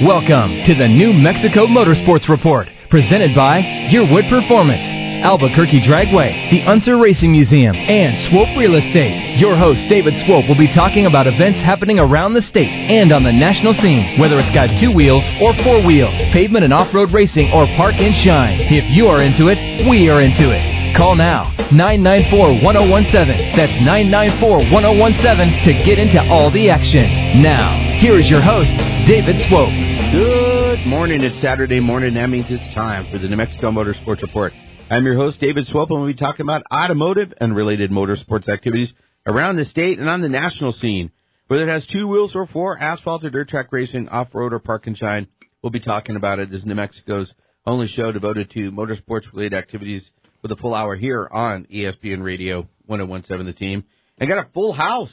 [0.00, 3.60] Welcome to the New Mexico Motorsports Report, presented by
[3.92, 4.80] Yearwood Performance,
[5.20, 9.36] Albuquerque Dragway, the Unser Racing Museum, and Swope Real Estate.
[9.36, 13.20] Your host, David Swope, will be talking about events happening around the state and on
[13.20, 17.52] the national scene, whether it's got two wheels or four wheels, pavement and off-road racing,
[17.52, 18.64] or park and shine.
[18.72, 20.64] If you are into it, we are into it.
[20.96, 23.60] Call now, 994-1017.
[23.60, 27.44] That's 994-1017 to get into all the action.
[27.44, 28.74] Now, here is your host,
[29.06, 29.70] David Swope.
[30.10, 31.22] Good morning.
[31.22, 32.14] It's Saturday morning.
[32.14, 34.52] That means it's time for the New Mexico Motorsports Report.
[34.90, 38.92] I'm your host, David Swope, and we'll be talking about automotive and related motorsports activities
[39.24, 41.12] around the state and on the national scene.
[41.46, 44.88] Whether it has two wheels or four, asphalt or dirt track racing, off-road or park
[44.88, 45.28] and shine,
[45.62, 46.50] we'll be talking about it.
[46.50, 47.32] This is New Mexico's
[47.66, 50.04] only show devoted to motorsports related activities
[50.42, 53.84] with a full hour here on ESPN Radio 1017 The Team.
[54.20, 55.12] I got a full house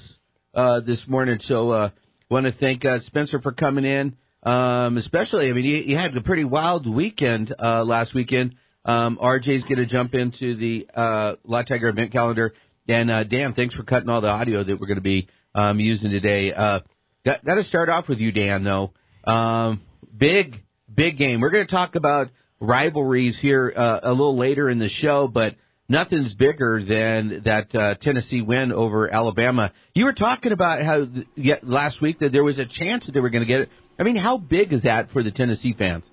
[0.55, 1.89] uh, this morning, so uh,
[2.29, 4.15] want to thank uh, Spencer for coming in.
[4.43, 8.55] Um, especially, I mean, you, you had a pretty wild weekend uh, last weekend.
[8.85, 12.53] Um, RJ's going to jump into the uh, Law Tiger event calendar.
[12.87, 15.79] And uh, Dan, thanks for cutting all the audio that we're going to be um,
[15.79, 16.53] using today.
[16.53, 16.79] Uh,
[17.25, 18.63] got, got to start off with you, Dan.
[18.63, 18.93] Though,
[19.29, 19.81] um,
[20.15, 21.41] big, big game.
[21.41, 25.55] We're going to talk about rivalries here uh, a little later in the show, but
[25.89, 29.73] nothing's bigger than that uh, Tennessee win over Alabama.
[29.93, 33.19] You were talking about how yeah, last week that there was a chance that they
[33.19, 33.69] were going to get it.
[33.99, 36.05] I mean, how big is that for the Tennessee fans?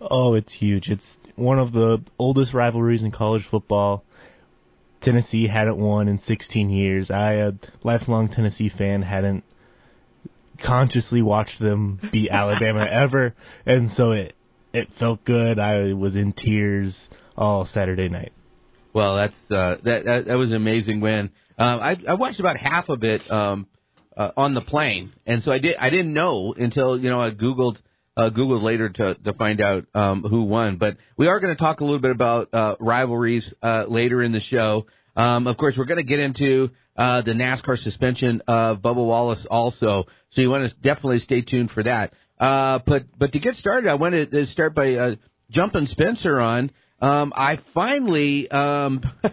[0.00, 0.88] Oh, it's huge.
[0.88, 1.04] It's
[1.36, 4.04] one of the oldest rivalries in college football.
[5.02, 7.10] Tennessee hadn't won in 16 years.
[7.10, 9.44] I, a lifelong Tennessee fan, hadn't
[10.62, 13.34] consciously watched them beat Alabama ever,
[13.64, 14.34] and so it
[14.72, 15.58] it felt good.
[15.58, 16.94] I was in tears
[17.36, 18.32] all Saturday night.
[18.92, 21.30] Well, that's uh, that, that that was an amazing win.
[21.58, 23.66] Um, I I watched about half of it um,
[24.16, 27.30] uh, on the plane, and so I did I didn't know until you know I
[27.30, 27.76] googled
[28.16, 30.76] uh, googled later to to find out um, who won.
[30.76, 34.32] But we are going to talk a little bit about uh, rivalries uh, later in
[34.32, 34.86] the show.
[35.16, 39.46] Um, of course, we're going to get into uh, the NASCAR suspension of Bubba Wallace
[39.50, 42.12] also, so you want to definitely stay tuned for that.
[42.38, 45.14] Uh, but but to get started, I wanted to start by uh,
[45.50, 46.70] jumping Spencer on.
[47.00, 49.02] Um, I finally, um,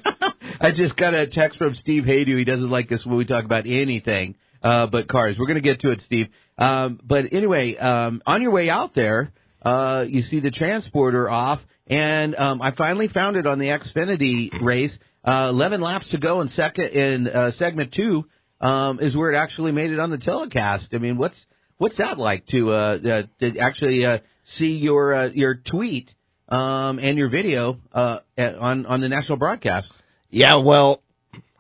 [0.62, 2.38] I just got a text from Steve Haydu.
[2.38, 5.38] He doesn't like us when we talk about anything uh, but cars.
[5.38, 6.28] We're going to get to it, Steve.
[6.58, 11.60] Um, but anyway, um, on your way out there, uh, you see the transporter off,
[11.88, 14.98] and um, I finally found it on the Xfinity race.
[15.26, 18.26] Uh, 11 laps to go in second in uh, segment two
[18.62, 20.88] um, is where it actually made it on the telecast.
[20.94, 21.38] I mean, what's
[21.78, 24.20] what's that like to uh, uh, to actually uh,
[24.56, 26.10] see your uh, your tweet
[26.48, 29.92] um, and your video uh, on on the national broadcast?
[30.30, 31.02] Yeah, well,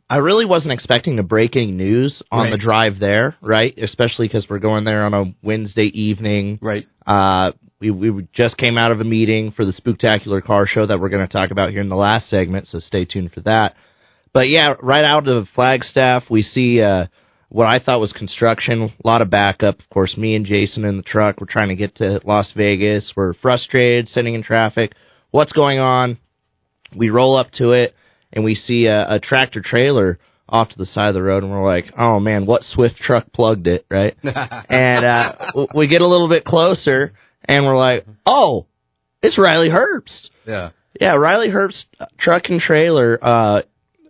[0.09, 2.51] I really wasn't expecting the breaking news on Right.
[2.51, 3.77] the drive there, right?
[3.77, 6.59] Especially because we're going there on a Wednesday evening.
[6.61, 6.87] Right.
[7.05, 10.99] Uh, we we just came out of a meeting for the Spooktacular Car Show that
[10.99, 13.75] we're going to talk about here in the last segment, so stay tuned for that.
[14.33, 17.07] But yeah, right out of Flagstaff, we see uh,
[17.49, 19.79] what I thought was construction, a lot of backup.
[19.79, 23.13] Of course, me and Jason in the truck, we're trying to get to Las Vegas.
[23.15, 24.93] We're frustrated, sitting in traffic.
[25.31, 26.17] What's going on?
[26.95, 27.95] We roll up to it,
[28.33, 30.19] and we see a, a tractor trailer
[30.49, 33.31] off to the side of the road, and we're like, "Oh man, what Swift truck
[33.33, 34.15] plugged it?" Right?
[34.23, 37.13] and uh, we get a little bit closer,
[37.45, 38.65] and we're like, "Oh,
[39.21, 40.69] it's Riley Herbst." Yeah.
[40.99, 41.83] Yeah, Riley Herbst
[42.17, 43.61] truck and trailer uh,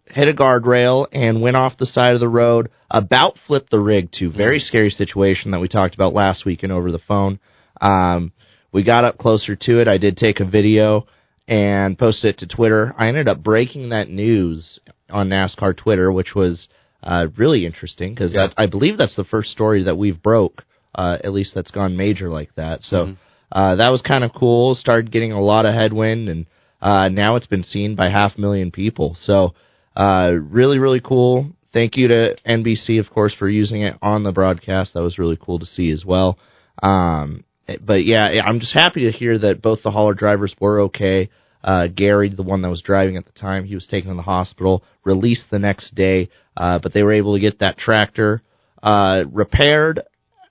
[0.10, 2.70] hit a guardrail and went off the side of the road.
[2.90, 4.32] About flipped the rig too.
[4.32, 7.40] Very scary situation that we talked about last week and over the phone.
[7.82, 8.32] Um,
[8.72, 9.88] we got up closer to it.
[9.88, 11.06] I did take a video
[11.48, 12.94] and posted it to Twitter.
[12.98, 14.80] I ended up breaking that news
[15.10, 16.68] on NASCAR Twitter, which was
[17.04, 18.50] uh, really interesting because Yeah.
[18.58, 20.66] I believe that's the first story that we've broke,
[20.96, 22.82] uh, at least that's gone major like that.
[22.84, 23.16] So Mhm.
[23.52, 24.76] uh, that was kind of cool.
[24.76, 26.46] Started getting a lot of headwind, and
[26.82, 29.16] uh, now it's been seen by half a million people.
[29.22, 29.54] So
[29.98, 31.52] uh, really, really cool.
[31.74, 34.94] Thank you to NBC, of course, for using it on the broadcast.
[34.94, 36.38] That was really cool to see as well.
[36.84, 37.44] Um,
[37.82, 41.30] but yeah, I'm just happy to hear that both the hauler drivers were okay.
[41.64, 44.22] Uh, Gary, the one that was driving at the time, he was taken to the
[44.22, 48.42] hospital, released the next day, uh, but they were able to get that tractor
[48.84, 50.02] uh, repaired.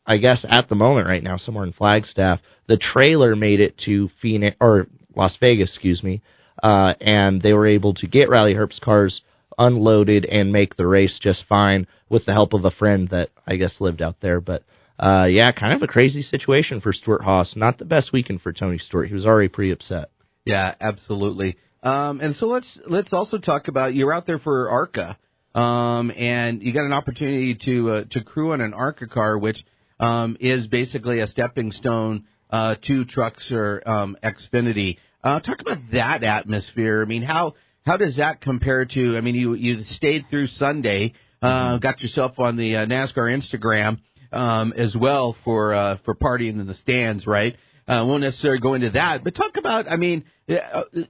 [0.04, 4.10] I guess at the moment right now, somewhere in Flagstaff, the trailer made it to
[4.20, 6.20] Phoenix or Las Vegas, excuse me,
[6.62, 9.22] uh, and they were able to get Riley Herbst's cars
[9.58, 13.56] unloaded and make the race just fine with the help of a friend that I
[13.56, 14.40] guess lived out there.
[14.40, 14.62] But
[14.98, 17.54] uh, yeah, kind of a crazy situation for Stewart-Haas.
[17.56, 19.08] Not the best weekend for Tony Stewart.
[19.08, 20.10] He was already pretty upset.
[20.44, 21.56] Yeah, absolutely.
[21.82, 25.18] Um, and so let's let's also talk about you're out there for ARCA,
[25.54, 29.58] um, and you got an opportunity to uh, to crew on an ARCA car, which
[30.00, 34.98] um, is basically a stepping stone uh, to Truxer um, Xfinity.
[35.22, 37.02] Uh, talk about that atmosphere.
[37.02, 37.54] I mean, how
[37.86, 39.16] how does that compare to?
[39.16, 44.00] I mean, you you stayed through Sunday, uh, got yourself on the uh, NASCAR Instagram
[44.32, 47.54] um, as well for uh, for partying in the stands, right?
[47.86, 49.86] Uh, won't necessarily go into that, but talk about.
[49.88, 51.06] I mean, uh, the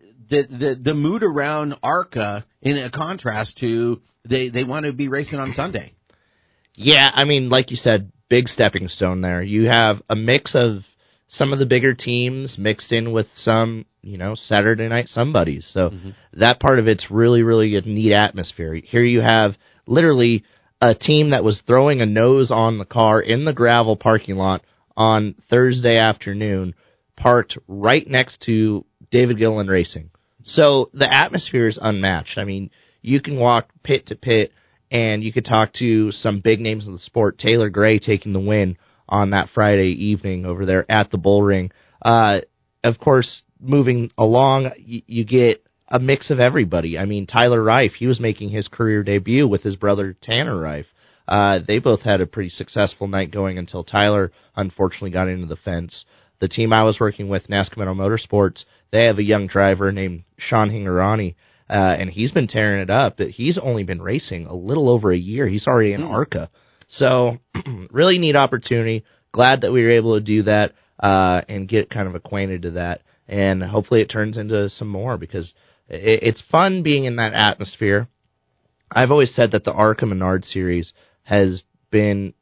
[0.50, 5.38] the the mood around ARCA in a contrast to they they want to be racing
[5.38, 5.94] on Sunday.
[6.74, 9.42] Yeah, I mean, like you said, big stepping stone there.
[9.42, 10.82] You have a mix of
[11.28, 15.66] some of the bigger teams mixed in with some, you know, Saturday night somebodies.
[15.70, 16.10] So mm-hmm.
[16.34, 18.74] that part of it's really, really a neat atmosphere.
[18.74, 19.56] Here you have
[19.86, 20.44] literally
[20.80, 24.62] a team that was throwing a nose on the car in the gravel parking lot
[24.96, 26.74] on Thursday afternoon,
[27.16, 30.10] parked right next to David Gilliland Racing.
[30.44, 32.38] So the atmosphere is unmatched.
[32.38, 32.70] I mean,
[33.02, 34.52] you can walk pit to pit
[34.90, 37.38] and you could talk to some big names in the sport.
[37.38, 38.76] Taylor Gray taking the win
[39.08, 41.70] on that Friday evening over there at the Bull Ring.
[42.02, 42.40] Uh,
[42.84, 46.98] of course, moving along, you, you get a mix of everybody.
[46.98, 50.86] I mean, Tyler Reif, he was making his career debut with his brother Tanner Reif.
[51.28, 55.56] Uh, they both had a pretty successful night going until Tyler unfortunately got into the
[55.56, 56.04] fence.
[56.38, 60.70] The team I was working with, NASCAR Motorsports, they have a young driver named Sean
[60.70, 61.34] Hingorani,
[61.68, 63.18] uh, and he's been tearing it up.
[63.18, 65.48] He's only been racing a little over a year.
[65.48, 66.08] He's already in hmm.
[66.08, 66.50] ARCA.
[66.88, 67.38] So,
[67.90, 69.04] really neat opportunity.
[69.32, 72.70] Glad that we were able to do that uh, and get kind of acquainted to
[72.72, 73.02] that.
[73.28, 75.52] And hopefully it turns into some more because
[75.88, 78.08] it, it's fun being in that atmosphere.
[78.90, 80.92] I've always said that the ARCA Menard series
[81.24, 82.34] has been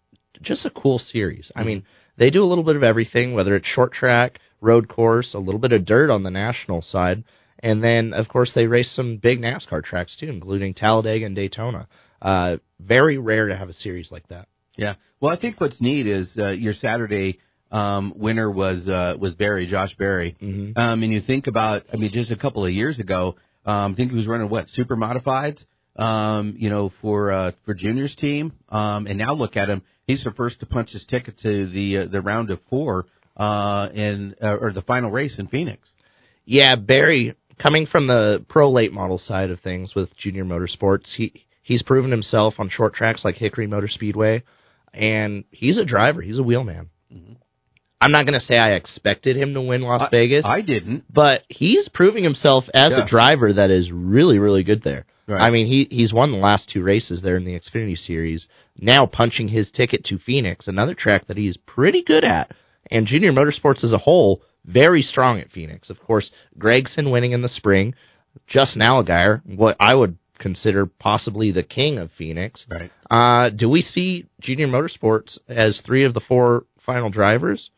[0.42, 1.50] just a cool series.
[1.56, 1.84] I mean,
[2.18, 5.60] they do a little bit of everything, whether it's short track, road course, a little
[5.60, 7.24] bit of dirt on the national side,
[7.60, 11.88] and then of course they race some big NASCAR tracks too, including Talladega and Daytona.
[12.24, 14.48] Uh, very rare to have a series like that.
[14.76, 14.94] Yeah.
[15.20, 17.38] Well, I think what's neat is uh, your Saturday
[17.70, 20.36] um, winner was uh, was Berry, Josh Berry.
[20.40, 20.78] Mm-hmm.
[20.78, 23.36] Um, and you think about, I mean, just a couple of years ago,
[23.66, 25.64] um, I think he was running what super modifieds,
[25.96, 28.52] um, you know, for uh, for juniors team.
[28.68, 31.98] Um, and now look at him, he's the first to punch his ticket to the
[31.98, 33.06] uh, the round of four
[33.36, 35.88] uh, in uh, or the final race in Phoenix.
[36.44, 41.44] Yeah, Berry coming from the pro late model side of things with Junior Motorsports, he
[41.64, 44.44] he's proven himself on short tracks like Hickory Motor Speedway,
[44.92, 46.22] and he's a driver.
[46.22, 46.90] He's a wheelman.
[47.12, 47.32] Mm-hmm.
[48.00, 50.44] I'm not going to say I expected him to win Las I, Vegas.
[50.44, 53.04] I didn't, but he's proving himself as yeah.
[53.04, 55.06] a driver that is really, really good there.
[55.26, 55.40] Right.
[55.40, 58.46] I mean, he he's won the last two races there in the Xfinity Series.
[58.78, 62.52] Now punching his ticket to Phoenix, another track that he's pretty good at.
[62.90, 65.88] And Junior Motorsports as a whole, very strong at Phoenix.
[65.88, 67.94] Of course, Gragson winning in the spring,
[68.46, 72.64] Justin Allgaier, what I would consider possibly the king of Phoenix.
[72.70, 72.90] Right.
[73.10, 77.70] Uh, do we see Junior Motorsports as three of the four final drivers?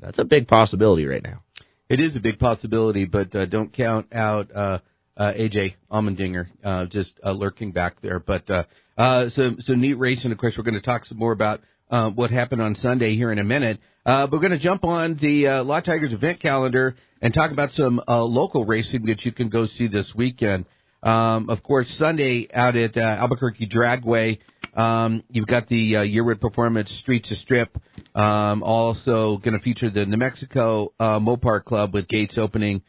[0.00, 1.42] That's a big possibility right now.
[1.88, 4.78] It is a big possibility, but uh, don't count out uh,
[5.16, 8.20] uh, AJ Allmendinger uh, just uh, lurking back there.
[8.20, 8.64] But uh,
[8.96, 10.32] uh, so so neat racing.
[10.32, 11.60] Of course, we're going to talk some more about
[11.90, 13.80] uh, what happened on Sunday here in a minute.
[14.04, 17.50] Uh, but we're going to jump on the uh, Law Tigers event calendar and talk
[17.50, 20.66] about some uh, local racing that you can go see this weekend.
[21.02, 24.38] Um, of course, Sunday out at uh, Albuquerque Dragway,
[24.74, 27.76] um, you've got the uh, Yearwood Performance Streets to Strip.
[28.14, 32.82] Um, also going to feature the New Mexico uh, Mopar Club with gates opening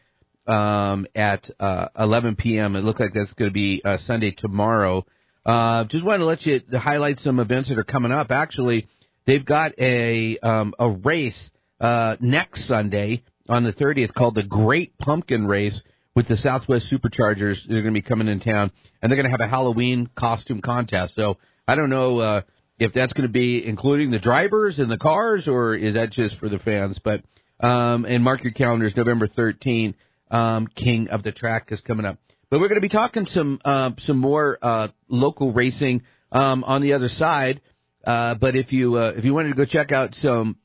[0.48, 2.76] um, at uh, 11 p.m.
[2.76, 5.06] It looks like that's going to be uh, Sunday tomorrow.
[5.46, 8.32] Uh, just wanted to let you highlight some events that are coming up.
[8.32, 8.88] Actually,
[9.26, 11.40] they've got a um, a race
[11.80, 15.82] uh, next Sunday on the 30th called the Great Pumpkin Race
[16.16, 17.58] with the Southwest Superchargers.
[17.68, 20.62] They're going to be coming in town, and they're going to have a Halloween costume
[20.62, 21.14] contest.
[21.16, 21.38] So
[21.68, 22.42] I don't know uh,
[22.78, 26.38] if that's going to be including the drivers and the cars, or is that just
[26.38, 27.00] for the fans?
[27.04, 27.24] But
[27.60, 29.96] um, and mark your calendars, November 13th.
[30.32, 32.20] Um, King of the Track is coming up.
[32.50, 36.82] But we're going to be talking some uh, some more uh, local racing um, on
[36.82, 37.62] the other side.
[38.06, 40.58] Uh, but if you uh, if you wanted to go check out some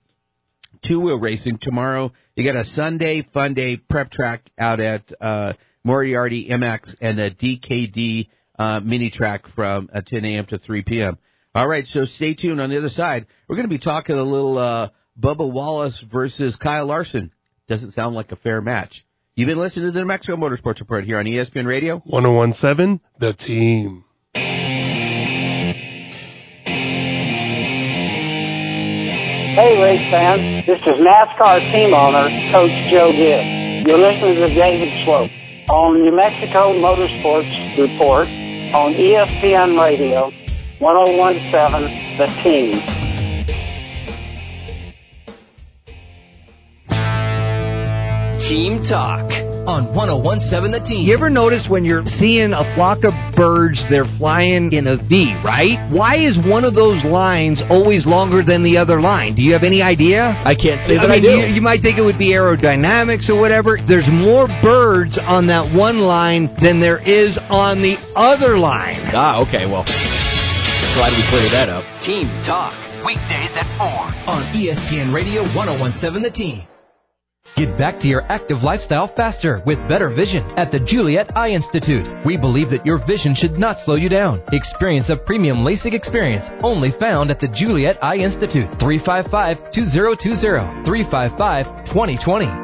[0.86, 5.52] two wheel racing tomorrow, you got a Sunday fun day prep track out at uh,
[5.84, 10.46] Moriarty MX and a DKD uh, mini track from uh, 10 a.m.
[10.46, 11.18] to 3 p.m.
[11.54, 12.60] All right, so stay tuned.
[12.60, 14.88] On the other side, we're going to be talking a little uh,
[15.20, 17.30] Bubba Wallace versus Kyle Larson.
[17.68, 18.92] Doesn't sound like a fair match.
[19.36, 22.00] You've been listening to the New Mexico Motorsports Report here on ESPN Radio.
[22.04, 24.03] 1017, The Team.
[29.54, 30.66] Hey, race fans.
[30.66, 33.86] This is NASCAR team owner, Coach Joe Gibbs.
[33.86, 35.30] You're listening to David Swope
[35.70, 38.26] on New Mexico Motorsports Report
[38.74, 40.32] on ESPN Radio
[40.80, 42.82] 1017, The Team.
[48.48, 51.06] Team Talk on 1017 The Team.
[51.06, 55.34] You ever notice when you're seeing a flock of birds, they're flying in a V,
[55.44, 55.80] right?
[55.90, 59.34] Why is one of those lines always longer than the other line?
[59.34, 60.36] Do you have any idea?
[60.44, 61.34] I can't say I that I, mean, do.
[61.40, 63.78] You, you might think it would be aerodynamics or whatever.
[63.88, 69.00] There's more birds on that one line than there is on the other line.
[69.16, 69.84] Ah, okay, well,
[70.94, 71.84] glad we cleared that up.
[72.04, 73.88] Team Talk, weekdays at 4
[74.28, 76.73] on ESPN Radio 1017 The Team.
[77.56, 82.04] Get back to your active lifestyle faster with better vision at the Juliet Eye Institute.
[82.26, 84.42] We believe that your vision should not slow you down.
[84.50, 88.66] Experience a premium LASIK experience only found at the Juliet Eye Institute.
[88.80, 92.63] 355 2020 355 2020.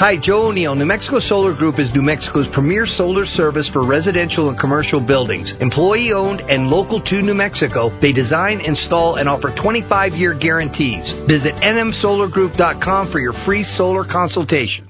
[0.00, 0.74] Hi, Joe O'Neill.
[0.74, 5.52] New Mexico Solar Group is New Mexico's premier solar service for residential and commercial buildings.
[5.60, 11.04] Employee owned and local to New Mexico, they design, install, and offer 25 year guarantees.
[11.28, 14.89] Visit nmsolargroup.com for your free solar consultation.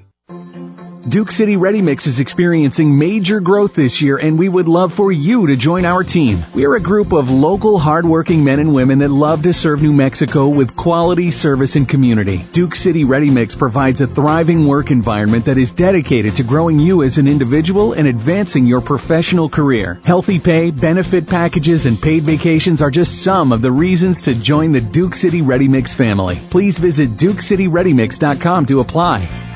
[1.10, 5.10] Duke City Ready Mix is experiencing major growth this year, and we would love for
[5.10, 6.44] you to join our team.
[6.54, 9.92] We are a group of local, hardworking men and women that love to serve New
[9.92, 12.48] Mexico with quality service and community.
[12.54, 17.02] Duke City Ready Mix provides a thriving work environment that is dedicated to growing you
[17.02, 20.00] as an individual and advancing your professional career.
[20.04, 24.70] Healthy pay, benefit packages, and paid vacations are just some of the reasons to join
[24.70, 26.46] the Duke City Ready Mix family.
[26.52, 29.49] Please visit DukeCityReadyMix.com to apply.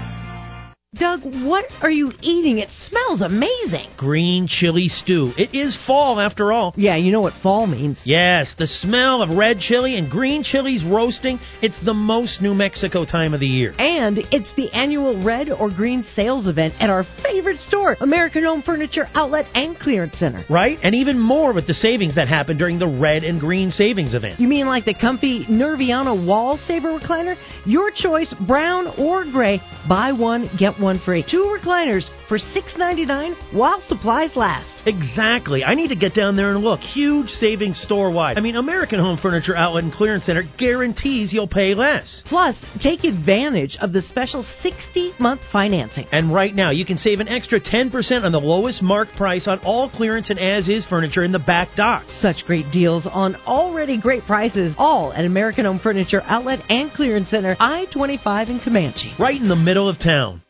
[0.94, 2.58] Doug, what are you eating?
[2.58, 3.90] It smells amazing.
[3.96, 5.32] Green chili stew.
[5.36, 6.72] It is fall after all.
[6.76, 7.98] Yeah, you know what fall means.
[8.04, 11.40] Yes, the smell of red chili and green chilies roasting.
[11.62, 13.74] It's the most New Mexico time of the year.
[13.76, 18.62] And it's the annual red or green sales event at our favorite store, American Home
[18.62, 20.44] Furniture Outlet and Clearance Center.
[20.48, 20.78] Right?
[20.82, 24.38] And even more with the savings that happen during the red and green savings event.
[24.38, 27.34] You mean like the comfy Nerviana wall saver recliner?
[27.66, 29.60] Your choice, brown or gray.
[29.88, 31.24] Buy one, get one free.
[31.28, 34.68] Two recliners for $6.99 while supplies last.
[34.86, 35.64] Exactly.
[35.64, 36.80] I need to get down there and look.
[36.80, 38.36] Huge savings store wide.
[38.36, 42.22] I mean, American Home Furniture Outlet and Clearance Center guarantees you'll pay less.
[42.26, 46.06] Plus, take advantage of the special 60 month financing.
[46.12, 49.58] And right now, you can save an extra 10% on the lowest marked price on
[49.60, 52.12] all clearance and as is furniture in the back docks.
[52.20, 57.30] Such great deals on already great prices, all at American Home Furniture Outlet and Clearance
[57.30, 59.14] Center, I 25 in Comanche.
[59.18, 60.43] Right in the middle of town.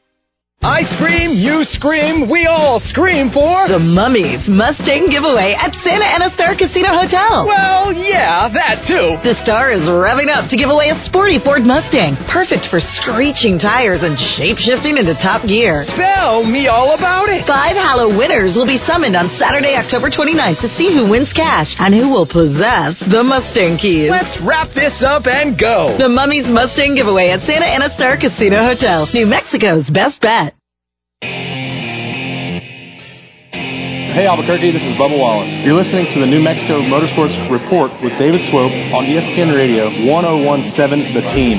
[0.64, 6.32] I scream, you scream, we all scream for the Mummies Mustang giveaway at Santa Ana
[6.32, 7.44] Star Casino Hotel.
[7.44, 9.20] Well, yeah, that too.
[9.20, 13.60] The Star is revving up to give away a sporty Ford Mustang, perfect for screeching
[13.60, 15.84] tires and shape shifting into top gear.
[15.92, 17.44] Spell me all about it.
[17.44, 21.76] Five Hallow winners will be summoned on Saturday, October 29th to see who wins cash
[21.76, 24.08] and who will possess the Mustang keys.
[24.08, 26.00] Let's wrap this up and go.
[26.00, 30.53] The Mummies Mustang giveaway at Santa Ana Star Casino Hotel, New Mexico's best bet.
[34.14, 35.50] Hey Albuquerque, this is Bubba Wallace.
[35.66, 41.18] You're listening to the New Mexico Motorsports Report with David Swope on ESPN Radio 1017
[41.18, 41.58] The Team.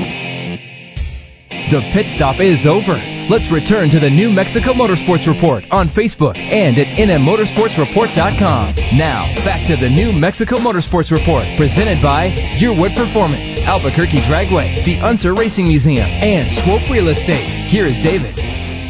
[1.68, 2.96] The pit stop is over.
[3.28, 8.96] Let's return to the New Mexico Motorsports Report on Facebook and at nmmotorsportsreport.com.
[8.96, 14.96] Now, back to the New Mexico Motorsports Report, presented by Yearwood Performance, Albuquerque Dragway, the
[15.04, 17.68] Unser Racing Museum, and Swope Real Estate.
[17.68, 18.32] Here is David.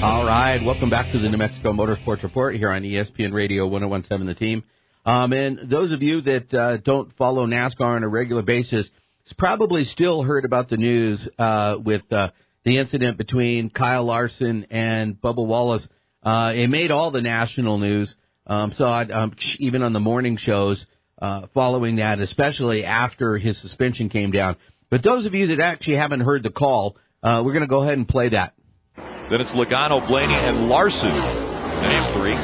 [0.03, 4.27] All right, welcome back to the New Mexico Motorsports Report here on ESPN Radio 1017
[4.27, 4.63] The Team.
[5.07, 8.91] Um, and those of you that uh, don't follow NASCAR on a regular basis,
[9.39, 12.29] probably still heard about the news uh, with uh,
[12.65, 15.89] the incident between Kyle Larson and Bubba Wallace.
[16.23, 18.15] Uh, it made all the national news.
[18.47, 20.85] Um, so I, um, even on the morning shows
[21.23, 24.57] uh, following that, especially after his suspension came down.
[24.91, 27.83] But those of you that actually haven't heard the call, uh, we're going to go
[27.83, 28.53] ahead and play that.
[29.27, 31.11] Then it's Logano, Blaney, and Larson.
[31.11, 32.39] Name three.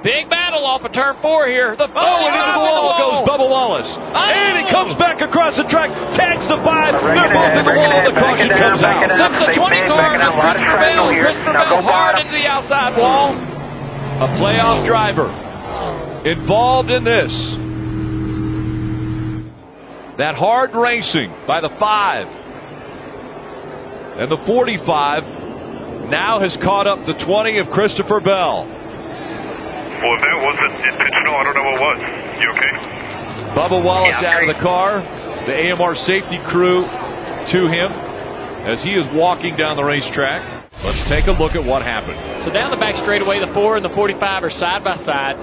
[0.00, 1.76] Big battle off of turn four here.
[1.76, 3.92] The oh, and into the wall goes Bubba Wallace.
[3.92, 4.16] Oh.
[4.16, 6.96] And he comes back across the track, tags the five.
[6.96, 8.00] They're both in the wall.
[8.08, 9.04] The caution comes out.
[9.04, 11.12] Slips the 20 car to Christopher Bell.
[11.12, 13.36] Christopher Bell hard into the outside wall.
[13.36, 15.28] A playoff driver
[16.24, 17.32] involved in this.
[20.16, 22.26] That hard racing by the five.
[24.18, 25.37] And the 45
[26.10, 28.64] now has caught up the 20 of Christopher Bell.
[28.64, 31.98] Well, if that wasn't intentional, I don't know what was.
[32.38, 32.74] You okay?
[33.56, 35.02] Bubba Wallace yeah, out of the car.
[35.48, 37.90] The AMR safety crew to him
[38.68, 40.70] as he is walking down the racetrack.
[40.84, 42.20] Let's take a look at what happened.
[42.46, 45.34] So down the back straightaway, the 4 and the 45 are side by side.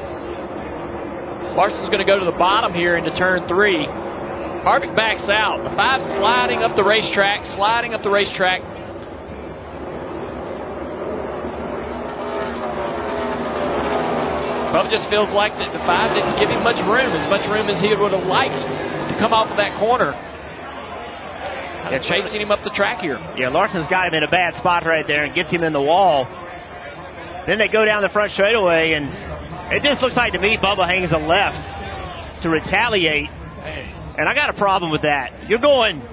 [1.59, 3.87] Larson's going to go to the bottom here into turn 3.
[4.63, 5.63] Harvick backs out.
[5.63, 8.61] The 5 sliding up the racetrack, sliding up the racetrack.
[14.75, 17.71] Bubba just feels like that the five didn't give him much room, as much room
[17.71, 20.11] as he would have liked to come off of that corner.
[21.87, 23.15] Yeah, chasing him up the track here.
[23.39, 25.79] Yeah, Larson's got him in a bad spot right there and gets him in the
[25.79, 26.27] wall.
[27.47, 29.07] Then they go down the front straightaway, and
[29.71, 33.31] it just looks like to me Bubba hangs a left to retaliate.
[33.31, 35.47] And I got a problem with that.
[35.47, 36.03] You're going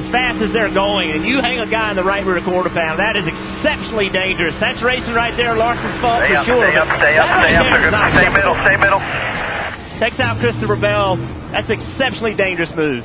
[0.00, 2.70] as fast as they're going, and you hang a guy in the right rear quarter
[2.70, 2.96] pound.
[3.00, 3.28] That is
[3.66, 4.54] exceptionally dangerous.
[4.62, 5.58] That's racing right there.
[5.58, 6.62] Larson's fault Stay for up, sure.
[6.70, 7.66] stay up, stay up, stay right up.
[7.66, 9.02] there is not Stay middle, stay middle.
[9.98, 11.18] Takes out Christopher Bell.
[11.50, 13.02] That's exceptionally dangerous move.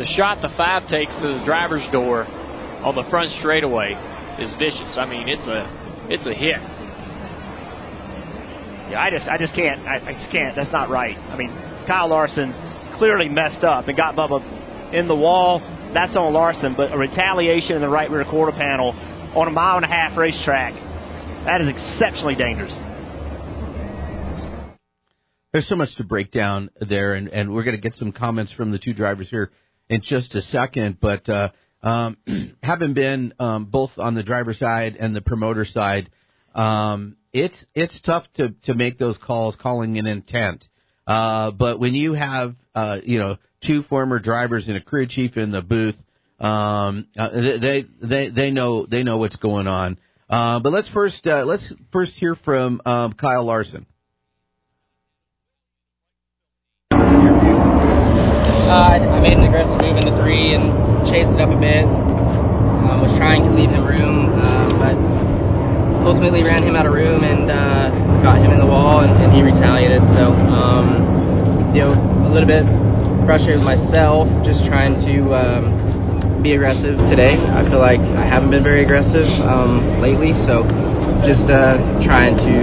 [0.00, 3.92] The shot the five takes to the driver's door on the front straightaway
[4.40, 4.96] is vicious.
[4.96, 5.68] I mean, it's a
[6.08, 6.56] it's a hit.
[8.88, 10.56] Yeah, I just I just can't I, I just can't.
[10.56, 11.18] That's not right.
[11.18, 11.52] I mean,
[11.84, 12.56] Kyle Larson
[12.96, 14.40] clearly messed up and got Bubba
[14.94, 15.60] in the wall.
[15.92, 18.94] That's on Larson, but a retaliation in the right rear quarter panel
[19.36, 20.74] on a mile and a half racetrack.
[21.44, 22.72] That is exceptionally dangerous.
[25.52, 28.52] There's so much to break down there, and, and we're going to get some comments
[28.52, 29.50] from the two drivers here
[29.88, 30.98] in just a second.
[31.00, 31.50] But uh,
[31.82, 32.16] um,
[32.62, 36.10] having been um, both on the driver side and the promoter side,
[36.54, 40.64] um, it's it's tough to to make those calls, calling an intent.
[41.06, 45.36] Uh, but when you have uh, you know two former drivers and a crew chief
[45.36, 45.96] in the booth,
[46.40, 49.98] um, uh, they they they know they know what's going on.
[50.30, 53.86] Uh, but let's first uh, let's first hear from um, Kyle Larson.
[58.68, 61.88] Uh, I, made an aggressive move in the three and chased it up a bit.
[61.88, 64.92] Um, was trying to leave him room, uh, but
[66.04, 67.88] ultimately ran him out of room and uh,
[68.20, 70.04] got him in the wall, and, and he retaliated.
[70.12, 72.68] So, um, you know, a little bit
[73.24, 75.87] frustrated with myself, just trying to um,
[76.42, 77.34] be aggressive today.
[77.34, 80.62] I feel like I haven't been very aggressive um, lately, so
[81.26, 82.54] just uh, trying to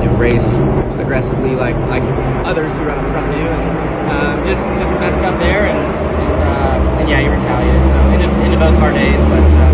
[0.00, 0.50] you know, race
[0.96, 2.04] aggressively like like
[2.48, 3.64] others who run up front do, and
[4.08, 7.82] um, just just messed up there, and uh, and yeah, he retaliated.
[7.92, 9.72] So into, into both of our days, but uh,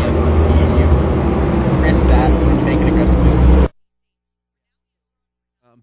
[0.00, 0.08] you,
[0.56, 0.86] you, you
[1.84, 3.68] risk that when you make an aggressive move.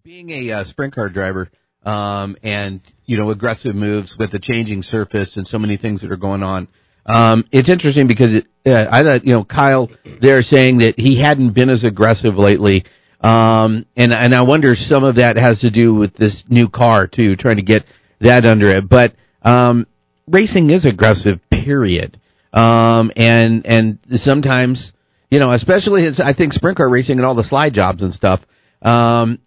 [0.04, 1.48] being a uh, sprint car driver
[1.86, 6.12] um, and you know aggressive moves with the changing surface and so many things that
[6.12, 6.68] are going on,
[7.06, 9.90] um, it's interesting because it, uh, I thought you know Kyle
[10.22, 12.86] there saying that he hadn't been as aggressive lately,
[13.22, 17.08] um, and and I wonder some of that has to do with this new car
[17.08, 17.84] too, trying to get
[18.22, 18.88] that under it.
[18.90, 19.88] But um,
[20.28, 22.20] racing is aggressive, period,
[22.54, 24.94] um, and and sometimes
[25.34, 28.14] you know, especially it's, I think sprint car racing and all the slide jobs and
[28.14, 28.40] stuff.
[28.84, 29.40] Um,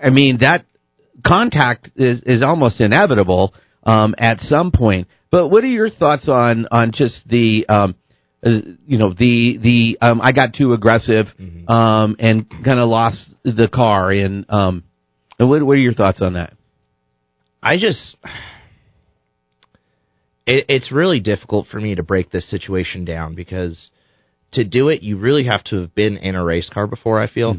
[0.00, 0.64] I mean that
[1.26, 5.08] contact is is almost inevitable um, at some point.
[5.30, 7.96] But what are your thoughts on on just the um,
[8.44, 8.50] uh,
[8.86, 11.26] you know the the um, I got too aggressive
[11.68, 14.84] um, and kind of lost the car and um,
[15.38, 16.54] and what what are your thoughts on that?
[17.62, 18.16] I just
[20.46, 23.90] it, it's really difficult for me to break this situation down because
[24.52, 27.20] to do it, you really have to have been in a race car before.
[27.20, 27.54] I feel,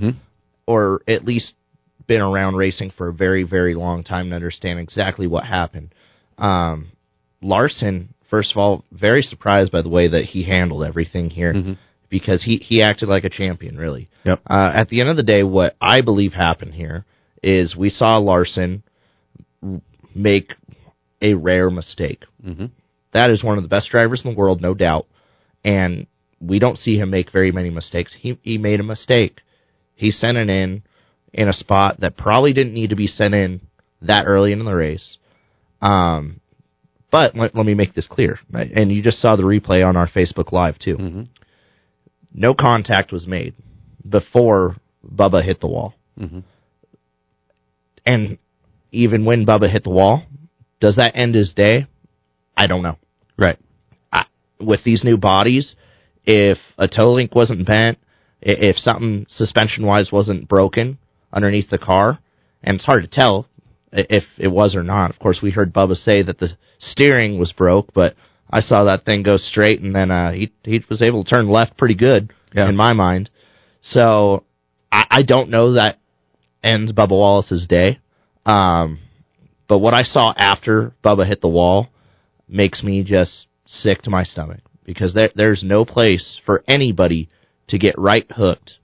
[0.66, 1.54] or at least
[2.08, 5.94] been around racing for a very, very long time to understand exactly what happened.
[6.38, 6.92] Um,
[7.42, 11.54] Larson, first of all, very surprised by the way that he handled everything here
[12.10, 14.10] because he he acted like a champion, really.
[14.24, 14.42] Yep.
[14.48, 17.06] Uh, at the end of the day, what I believe happened here
[17.44, 18.84] is we saw Larson
[20.14, 20.52] make
[21.22, 22.24] a rare mistake.
[22.46, 22.68] Mm-hmm.
[23.14, 25.08] That is one of the best drivers in the world, no doubt.
[25.64, 26.08] And
[26.40, 28.16] we don't see him make very many mistakes.
[28.20, 29.42] He he made a mistake.
[29.96, 30.84] He sent it in
[31.36, 33.60] in a spot that probably didn't need to be sent in
[34.02, 35.18] that early in the race.
[35.82, 36.40] Um,
[37.12, 38.40] but let, let me make this clear.
[38.50, 38.72] Right?
[38.74, 40.96] And you just saw the replay on our Facebook Live too.
[42.34, 43.54] No contact was made
[44.08, 45.94] before Bubba hit the wall.
[46.18, 46.40] Mm-hmm.
[48.06, 48.38] And
[48.92, 50.24] even when Bubba hit the wall,
[50.80, 51.88] does that end his day?
[52.56, 52.98] I don't know.
[53.38, 53.60] Right.
[54.14, 54.26] I,
[54.60, 55.76] with these new bodies,
[56.26, 57.98] if a toe link wasn't bent,
[58.42, 60.98] if something suspension wise wasn't broken
[61.36, 62.20] underneath the car,
[62.64, 63.48] and it's hard to tell
[63.92, 65.12] if it was or not.
[65.12, 68.16] Of course, we heard Bubba say that the steering was broke, but
[68.50, 71.50] I saw that thing go straight, and then uh, he he was able to turn
[71.50, 72.32] left pretty good
[72.70, 73.30] in my mind.
[73.82, 74.44] So
[74.92, 76.00] I, I don't know that
[76.64, 78.00] ends Bubba Wallace's day.
[78.46, 79.00] Um,
[79.68, 81.90] but what I saw after Bubba hit the wall
[82.48, 87.30] makes me just sick to my stomach because there, there's no place for anybody
[87.70, 88.76] to get right hooked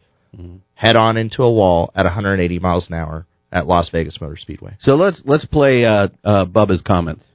[0.76, 4.78] head on into a wall at 180 miles an hour at Las Vegas Motor Speedway.
[4.82, 7.26] So let's let's play uh, uh, Bubba's comments.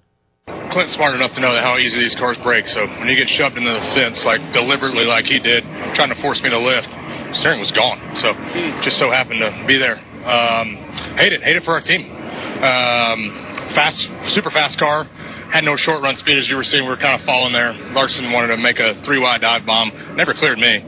[0.47, 2.67] Clint's smart enough to know how easy these cars break.
[2.67, 5.65] So when you get shoved into the fence, like deliberately, like he did,
[5.97, 6.89] trying to force me to lift,
[7.41, 7.99] steering was gone.
[8.21, 8.33] So
[8.85, 9.99] just so happened to be there.
[10.27, 10.77] Um,
[11.19, 11.43] hate it.
[11.43, 12.07] Hate it for our team.
[12.63, 13.19] Um,
[13.75, 13.99] fast,
[14.35, 15.05] super fast car.
[15.53, 16.83] Had no short run speed as you were seeing.
[16.85, 17.73] We were kind of falling there.
[17.95, 20.17] Larson wanted to make a three wide dive bomb.
[20.19, 20.83] Never cleared me,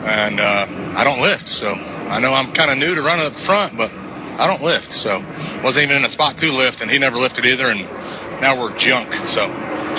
[0.00, 3.36] and uh, I don't lift, so I know I'm kind of new to running up
[3.44, 5.20] front, but I don't lift, so
[5.60, 7.84] wasn't even in a spot to lift, and he never lifted either, and
[8.40, 9.12] now we're junk.
[9.36, 9.44] So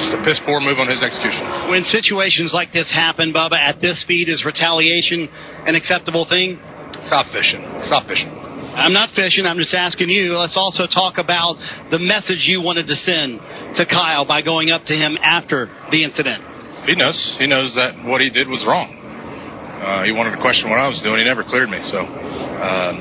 [0.02, 1.70] just a piss poor move on his execution.
[1.70, 5.30] When situations like this happen, Bubba, at this speed, is retaliation
[5.70, 6.58] an acceptable thing?
[7.06, 7.62] Stop fishing.
[7.86, 8.30] Stop fishing.
[8.74, 9.46] I'm not fishing.
[9.46, 10.34] I'm just asking you.
[10.34, 11.60] Let's also talk about
[11.92, 13.38] the message you wanted to send
[13.76, 16.42] to Kyle by going up to him after the incident.
[16.88, 17.20] He knows.
[17.38, 19.01] He knows that what he did was wrong.
[19.82, 21.20] Uh, he wanted to question what I was doing.
[21.20, 21.82] He never cleared me.
[21.82, 22.96] So um,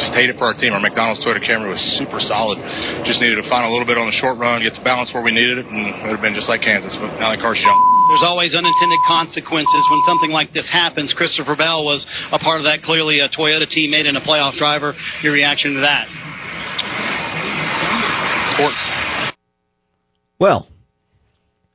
[0.00, 0.72] just hate it for our team.
[0.72, 2.56] Our McDonald's Toyota Camry was super solid.
[3.04, 5.20] Just needed to find a little bit on the short run, get the balance where
[5.20, 6.96] we needed it, and it would have been just like Kansas.
[6.96, 7.76] But now the car's junk.
[8.08, 11.12] There's always unintended consequences when something like this happens.
[11.12, 12.00] Christopher Bell was
[12.32, 14.96] a part of that, clearly a Toyota teammate and a playoff driver.
[15.20, 16.08] Your reaction to that?
[18.56, 18.82] Sports.
[20.40, 20.66] Well,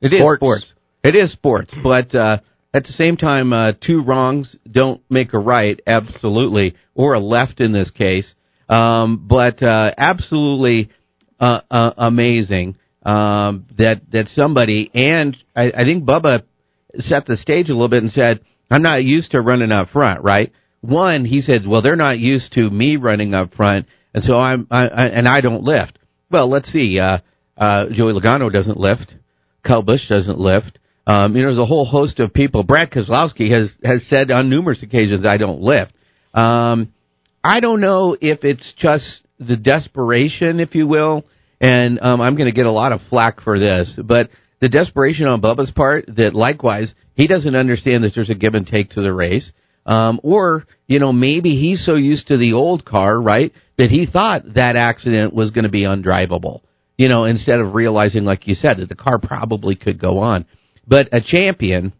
[0.00, 0.40] it is Sports.
[0.40, 0.72] sports.
[1.02, 2.38] It is sports, but uh,
[2.74, 7.60] at the same time, uh, two wrongs don't make a right, absolutely, or a left
[7.60, 8.34] in this case.
[8.68, 10.90] Um, but uh, absolutely
[11.40, 16.42] uh, uh, amazing um, that that somebody and I, I think Bubba
[16.98, 20.22] set the stage a little bit and said, "I'm not used to running up front."
[20.22, 20.52] Right?
[20.82, 24.66] One, he said, "Well, they're not used to me running up front, and so I'm
[24.70, 25.98] I, I, and I don't lift."
[26.30, 26.98] Well, let's see.
[26.98, 27.18] Uh,
[27.56, 29.14] uh, Joey Logano doesn't lift.
[29.66, 30.78] Kyle Busch doesn't lift.
[31.08, 32.62] Um, you know, there's a whole host of people.
[32.64, 35.92] Brad Keselowski has has said on numerous occasions, "I don't lift."
[36.34, 36.92] Um,
[37.42, 41.24] I don't know if it's just the desperation, if you will,
[41.62, 44.28] and um, I'm going to get a lot of flack for this, but
[44.60, 48.66] the desperation on Bubba's part that likewise he doesn't understand that there's a give and
[48.66, 49.50] take to the race,
[49.86, 54.04] um, or you know maybe he's so used to the old car, right, that he
[54.04, 56.60] thought that accident was going to be undrivable.
[56.98, 60.44] You know, instead of realizing, like you said, that the car probably could go on.
[60.88, 61.92] But a champion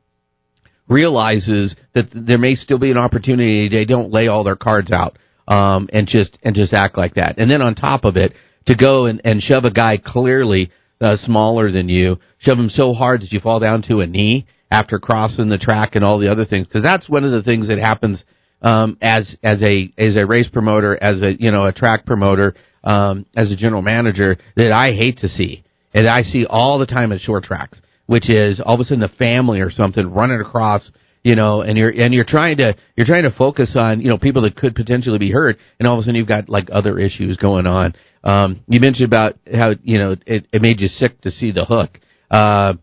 [0.89, 3.69] realizes that there may still be an opportunity.
[3.69, 7.39] They don't lay all their cards out um, and just and just act like that.
[7.39, 8.33] And then on top of it,
[8.67, 10.71] to go and, and shove a guy clearly
[11.01, 14.47] uh, smaller than you, shove him so hard that you fall down to a knee
[14.71, 16.67] after crossing the track and all the other things.
[16.67, 18.25] Because that's one of the things that happens
[18.63, 22.55] um, as as a as a race promoter, as a you know a track promoter,
[22.85, 26.87] um, as a general manager that I hate to see, and I see all the
[26.87, 30.41] time at short tracks, which is all of a sudden the family or something running
[30.41, 30.91] across
[31.25, 34.19] you know, and you're and you're trying to you're trying to focus on you know
[34.19, 36.99] people that could potentially be hurt, and all of a sudden you've got like other
[36.99, 37.95] issues going on.
[38.25, 41.65] Um, you mentioned about how you know it, it made you sick to see the
[41.65, 41.99] hook.
[42.31, 42.75] Uh,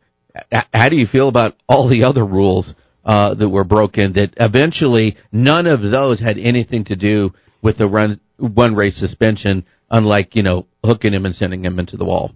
[0.74, 2.74] how do you feel about all the other rules
[3.06, 4.14] uh, that were broken?
[4.14, 9.66] That eventually none of those had anything to do with the run one race suspension,
[9.90, 12.32] unlike you know hooking him and sending him into the wall.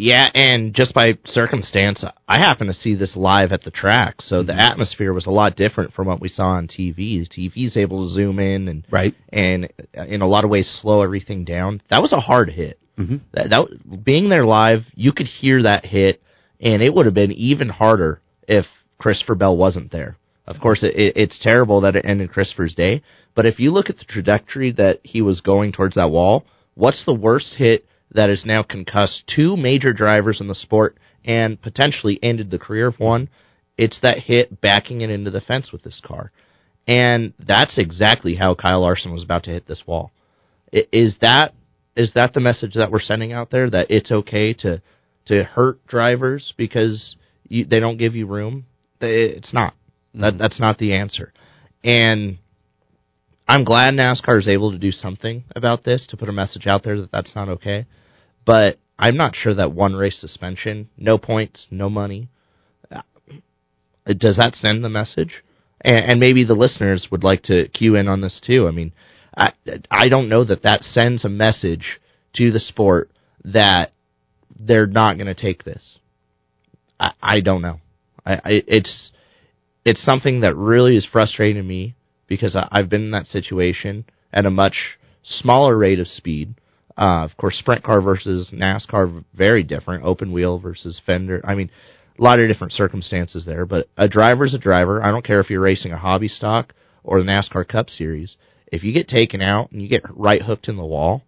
[0.00, 4.44] Yeah, and just by circumstance, I happened to see this live at the track, so
[4.44, 7.26] the atmosphere was a lot different from what we saw on TV.
[7.28, 11.02] TV's able to zoom in and right, and uh, in a lot of ways slow
[11.02, 11.82] everything down.
[11.90, 12.78] That was a hard hit.
[12.96, 13.16] Mm-hmm.
[13.32, 16.22] That, that being there live, you could hear that hit,
[16.60, 18.66] and it would have been even harder if
[18.98, 20.16] Christopher Bell wasn't there.
[20.46, 23.02] Of course, it, it, it's terrible that it ended Christopher's day,
[23.34, 26.44] but if you look at the trajectory that he was going towards that wall,
[26.76, 31.60] what's the worst hit that has now concussed two major drivers in the sport and
[31.60, 33.28] potentially ended the career of one?
[33.76, 36.32] It's that hit backing it into the fence with this car.
[36.86, 40.10] And that's exactly how Kyle Larson was about to hit this wall.
[40.72, 41.54] Is that
[41.94, 44.80] is that the message that we're sending out there that it's okay to
[45.26, 47.16] to hurt drivers because
[47.48, 48.66] you, they don't give you room?
[49.00, 49.74] It's not.
[50.14, 50.38] That mm-hmm.
[50.38, 51.32] that's not the answer.
[51.84, 52.38] And
[53.48, 56.84] I'm glad NASCAR is able to do something about this to put a message out
[56.84, 57.86] there that that's not okay.
[58.44, 62.28] But I'm not sure that one race suspension, no points, no money,
[62.90, 63.02] uh,
[64.06, 65.42] does that send the message?
[65.80, 68.68] And, and maybe the listeners would like to cue in on this too.
[68.68, 68.92] I mean,
[69.36, 69.52] I
[69.90, 72.00] I don't know that that sends a message
[72.34, 73.10] to the sport
[73.44, 73.92] that
[74.58, 75.98] they're not going to take this.
[77.00, 77.80] I I don't know.
[78.26, 79.12] I, I it's
[79.84, 81.94] it's something that really is frustrating me
[82.28, 86.54] because I, I've been in that situation at a much smaller rate of speed.
[86.96, 90.04] Uh, of course, sprint car versus NASCAR very different.
[90.04, 91.40] Open wheel versus fender.
[91.44, 91.70] I mean,
[92.18, 93.64] a lot of different circumstances there.
[93.66, 95.02] But a driver's a driver.
[95.02, 98.36] I don't care if you're racing a hobby stock or the NASCAR Cup Series.
[98.66, 101.22] If you get taken out and you get right hooked in the wall,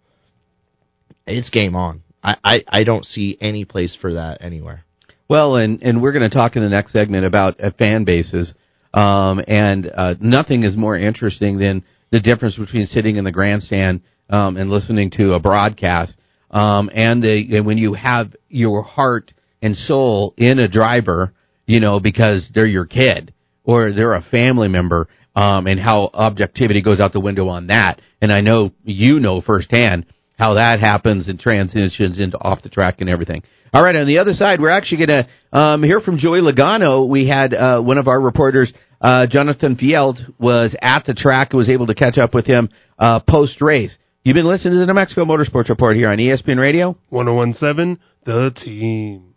[1.26, 2.02] it's game on.
[2.22, 4.84] I, I, I don't see any place for that anywhere.
[5.28, 8.52] Well, and and we're going to talk in the next segment about uh, fan bases,
[8.94, 14.02] um, and uh, nothing is more interesting than the difference between sitting in the grandstand
[14.28, 16.16] um, and listening to a broadcast.
[16.50, 21.32] Um, and, the, and when you have your heart and soul in a driver,
[21.66, 23.32] you know, because they're your kid
[23.64, 28.00] or they're a family member, um, and how objectivity goes out the window on that.
[28.20, 30.06] And I know you know firsthand
[30.40, 33.42] how that happens and transitions into off the track and everything.
[33.74, 37.06] All right, on the other side, we're actually going to um, hear from Joey Logano.
[37.06, 38.72] We had uh, one of our reporters,
[39.02, 42.70] uh, Jonathan Field, was at the track and was able to catch up with him
[42.98, 43.96] uh, post race.
[44.24, 48.50] You've been listening to the New Mexico Motorsports Report here on ESPN Radio 1017, The
[48.64, 49.29] Team.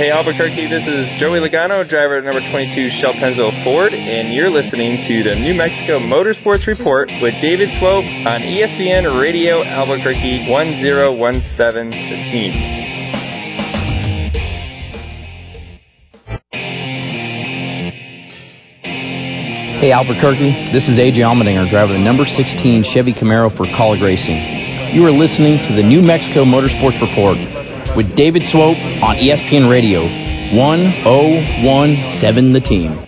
[0.00, 2.72] Hey Albuquerque, this is Joey Logano, driver number 22
[3.04, 8.08] Shell Pennzoil Ford, and you're listening to the New Mexico Motorsports Report with David Swope
[8.24, 12.52] on ESPN Radio Albuquerque 1017 The Team.
[19.84, 24.96] Hey Albuquerque, this is AJ Allmendinger, driver the number 16 Chevy Camaro for Kaulig Racing.
[24.96, 27.36] You are listening to the New Mexico Motorsports Report
[27.96, 30.02] with David Swope on ESPN Radio
[30.56, 33.06] 1017 The Team.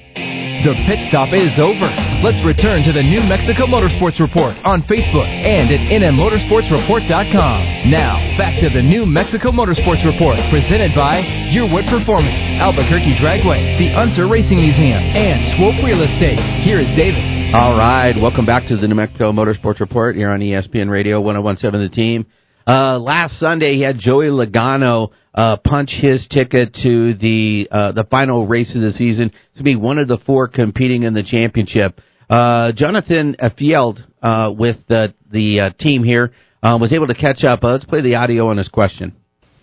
[0.63, 1.91] The pit stop is over.
[2.23, 7.91] Let's return to the New Mexico Motorsports Report on Facebook and at nmmotorsportsreport.com.
[7.91, 11.19] Now, back to the New Mexico Motorsports Report presented by
[11.51, 16.39] Yearwood Performance, Albuquerque Dragway, the Unser Racing Museum, and Swope Real Estate.
[16.63, 17.27] Here is David.
[17.59, 21.83] All right, welcome back to the New Mexico Motorsports Report here on ESPN Radio 1017
[21.83, 22.23] The Team.
[22.67, 28.05] Uh, last Sunday, he had Joey Logano uh, punch his ticket to the uh, the
[28.11, 32.01] final race of the season to be one of the four competing in the championship.
[32.29, 37.45] Uh, Jonathan Field uh, with the the uh, team here uh, was able to catch
[37.45, 37.65] up.
[37.65, 39.15] Uh, let's play the audio on his question.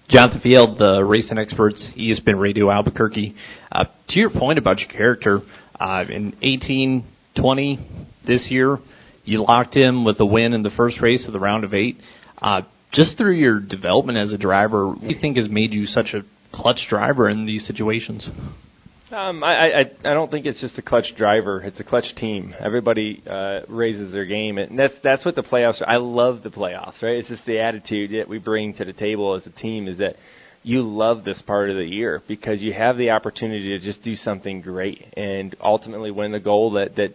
[0.10, 3.36] Jonathan Field, the racing experts, ESPN Radio Albuquerque.
[3.72, 5.40] Uh, to your point about your character,
[5.80, 7.06] uh, in 18,
[7.40, 8.80] 20 this year,
[9.24, 11.98] you locked in with the win in the first race of the round of eight.
[12.42, 15.86] Uh, just through your development as a driver, what do you think has made you
[15.86, 16.22] such a
[16.52, 18.30] clutch driver in these situations?
[19.12, 21.62] Um, I, I I don't think it's just a clutch driver.
[21.62, 22.54] It's a clutch team.
[22.60, 25.82] Everybody uh, raises their game, and that's that's what the playoffs.
[25.82, 25.90] Are.
[25.90, 27.02] I love the playoffs.
[27.02, 27.16] Right?
[27.16, 29.88] It's just the attitude that we bring to the table as a team.
[29.88, 30.16] Is that
[30.62, 34.16] you love this part of the year because you have the opportunity to just do
[34.16, 37.14] something great and ultimately win the goal that that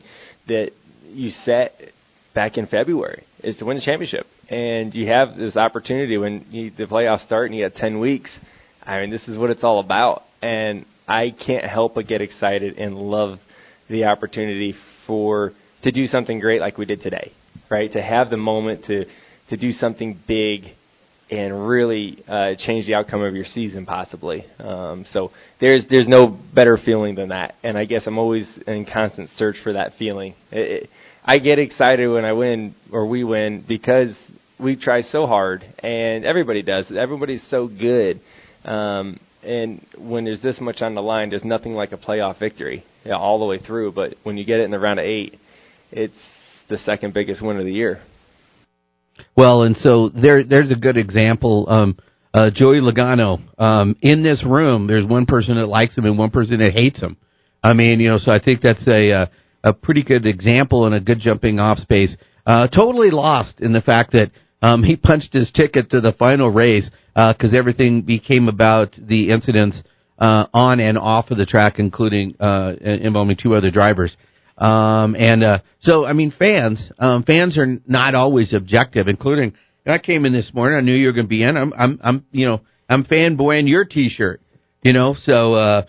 [0.49, 0.71] that
[1.07, 1.81] you set
[2.35, 4.27] back in February is to win the championship.
[4.51, 8.31] And you have this opportunity when you, the playoffs start and you have 10 weeks.
[8.83, 10.23] I mean, this is what it's all about.
[10.43, 13.39] And I can't help but get excited and love
[13.89, 14.75] the opportunity
[15.07, 15.53] for
[15.83, 17.33] to do something great like we did today,
[17.71, 17.93] right?
[17.93, 19.05] To have the moment to
[19.51, 20.63] to do something big
[21.31, 24.45] and really uh, change the outcome of your season, possibly.
[24.59, 25.31] Um, so
[25.61, 29.57] there's there's no better feeling than that, and I guess I'm always in constant search
[29.63, 30.35] for that feeling.
[30.51, 30.91] It, it,
[31.25, 34.15] I get excited when I win or we win because
[34.59, 36.93] we try so hard, and everybody does.
[36.95, 38.21] Everybody's so good,
[38.65, 42.85] um, and when there's this much on the line, there's nothing like a playoff victory
[43.05, 43.93] yeah, all the way through.
[43.93, 45.39] But when you get it in the round of eight,
[45.93, 46.15] it's
[46.69, 48.03] the second biggest win of the year.
[49.37, 51.67] Well, and so there, there's a good example.
[51.69, 51.97] Um,
[52.33, 53.41] uh, Joey Logano.
[53.59, 57.01] Um, in this room, there's one person that likes him and one person that hates
[57.01, 57.17] him.
[57.63, 59.27] I mean, you know, so I think that's a uh,
[59.65, 62.17] a pretty good example and a good jumping off space.
[62.47, 64.31] Uh, totally lost in the fact that
[64.63, 69.31] um, he punched his ticket to the final race because uh, everything became about the
[69.31, 69.83] incidents
[70.19, 74.17] uh, on and off of the track, including uh, involving two other drivers.
[74.59, 79.55] Um, and uh, so, I mean, fans, um, fans are not always objective, including.
[79.87, 80.79] I came in this morning.
[80.79, 81.57] I knew you were going to be in.
[81.57, 84.41] I'm, I'm, I'm, you know, I'm fanboying your T-shirt.
[84.83, 85.87] You know, so uh,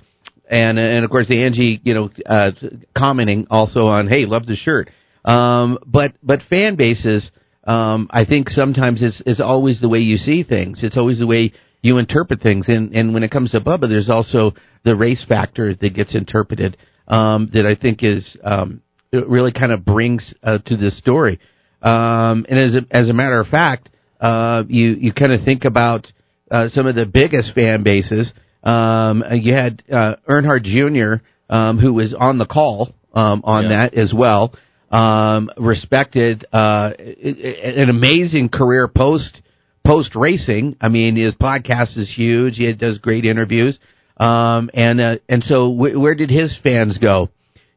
[0.49, 2.51] and and of course the Angie, you know, uh,
[2.97, 4.89] commenting also on, hey, love the shirt.
[5.23, 7.29] Um, but but fan bases,
[7.65, 10.83] um, I think sometimes it's always the way you see things.
[10.83, 12.67] It's always the way you interpret things.
[12.67, 14.53] And and when it comes to Bubba, there's also
[14.83, 16.77] the race factor that gets interpreted
[17.07, 18.81] um, that I think is um,
[19.11, 21.39] it really kind of brings uh, to this story.
[21.81, 25.65] Um, and as a, as a matter of fact, uh, you you kind of think
[25.65, 26.07] about
[26.51, 28.31] uh, some of the biggest fan bases.
[28.65, 33.69] Um, you had uh, Earnhardt Jr., um, who was on the call um, on yeah.
[33.69, 34.53] that as well.
[34.91, 39.41] Um, respected, uh, an amazing career post
[39.85, 40.75] post racing.
[40.81, 42.55] I mean, his podcast is huge.
[42.57, 43.77] He does great interviews.
[44.17, 47.29] Um, and uh, and so w- where did his fans go?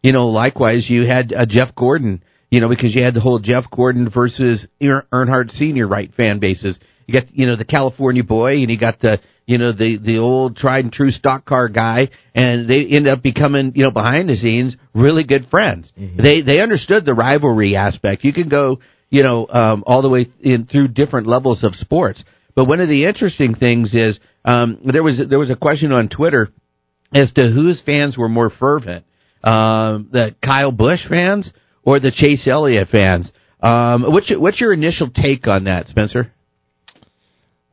[0.03, 2.23] You know, likewise, you had uh, Jeff Gordon.
[2.51, 6.79] You know, because you had the whole Jeff Gordon versus Earnhardt Senior right fan bases
[7.09, 10.19] you got you know the California boy, and you got the you know the the
[10.19, 14.29] old tried and true stock car guy, and they end up becoming you know behind
[14.29, 15.91] the scenes really good friends.
[15.99, 16.23] Mm-hmm.
[16.23, 18.25] They they understood the rivalry aspect.
[18.25, 22.23] You can go you know um, all the way in through different levels of sports.
[22.55, 26.11] But one of the interesting things is um, there was there was a question on
[26.11, 26.51] Twitter
[27.15, 29.07] as to whose fans were more fervent,
[29.43, 31.51] um, the Kyle Busch fans
[31.85, 33.33] or the Chase Elliott fans.
[33.63, 36.33] Um, what's your, what's your initial take on that, Spencer?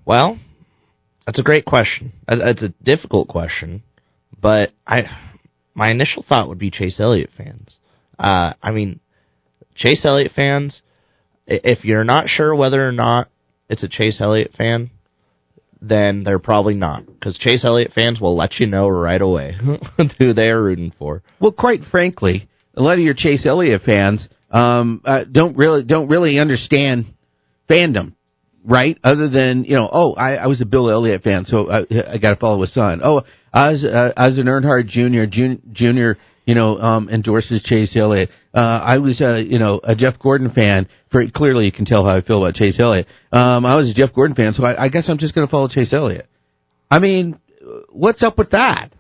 [0.06, 0.38] Well,
[1.26, 2.14] that's a great question.
[2.28, 3.84] That's a difficult question,
[4.40, 5.04] but I
[5.74, 7.78] my initial thought would be Chase Elliott fans.
[8.18, 9.00] Uh, I mean,
[9.76, 10.82] Chase Elliott fans.
[11.48, 13.30] If you're not sure whether or not
[13.70, 14.90] it's a Chase Elliott fan,
[15.82, 19.56] then they're probably not because Chase Elliott fans will let you know right away
[20.20, 21.22] who they are rooting for.
[21.40, 26.08] Well, quite frankly, a lot of your Chase Elliott fans um, uh, don't really don't
[26.08, 27.14] really understand
[27.70, 28.14] fandom,
[28.66, 28.98] right?
[29.04, 31.80] Other than you know, oh, I, I was a Bill Elliott fan, so I,
[32.14, 33.02] I got to follow his son.
[33.04, 33.22] Oh,
[33.54, 35.30] I was uh, I was an Earnhardt Jr.
[35.72, 38.30] Junior, you know, um, endorses Chase Elliott.
[38.54, 40.88] Uh, I was uh, you know a Jeff Gordon fan.
[41.12, 43.08] For clearly, you can tell how I feel about Chase Elliott.
[43.32, 45.52] Um, I was a Jeff Gordon fan, so I, I guess I'm just going to
[45.52, 46.28] follow Chase Elliott.
[46.92, 47.40] I mean,
[47.90, 48.92] what's up with that?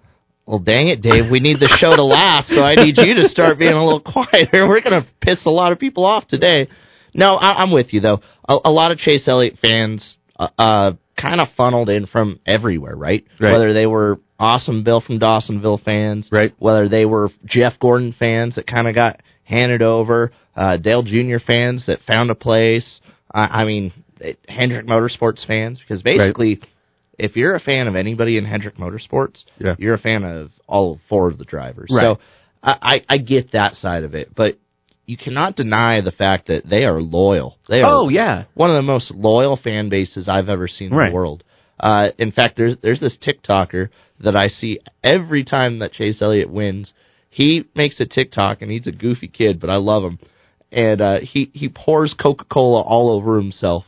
[0.46, 1.32] Well, dang it, Dave.
[1.32, 4.00] We need the show to last, so I need you to start being a little
[4.14, 4.68] quieter.
[4.68, 6.70] We're going to piss a lot of people off today.
[7.16, 8.22] No, I, I'm with you though.
[8.48, 12.96] A, a lot of Chase Elliott fans, uh, uh kind of funneled in from everywhere,
[12.96, 13.26] right?
[13.40, 13.54] Right.
[13.54, 16.54] Whether they were awesome Bill from Dawsonville fans, right?
[16.60, 21.38] Whether they were Jeff Gordon fans that kind of got handed over, uh, Dale Jr.
[21.46, 23.00] fans that found a place.
[23.34, 26.60] I, I mean, it, Hendrick Motorsports fans, because basically,
[27.18, 29.76] if you're a fan of anybody in Hendrick Motorsports, Yeah.
[29.78, 31.90] you're a fan of all four of the drivers.
[31.94, 32.04] Right.
[32.04, 32.20] So
[32.62, 34.58] I, I, I get that side of it, but
[35.06, 37.58] you cannot deny the fact that they are loyal.
[37.70, 38.46] They are Oh, yeah.
[38.54, 41.44] one of the most loyal fan bases I've ever seen in the world.
[41.80, 43.90] Uh, in fact, there's there's this TikToker
[44.22, 46.94] that I see every time that Chase Elliott wins.
[47.30, 50.20] He makes a TikTok and he's a goofy kid, but I love him.
[50.72, 53.84] And uh, he he pours Coca Cola all over himself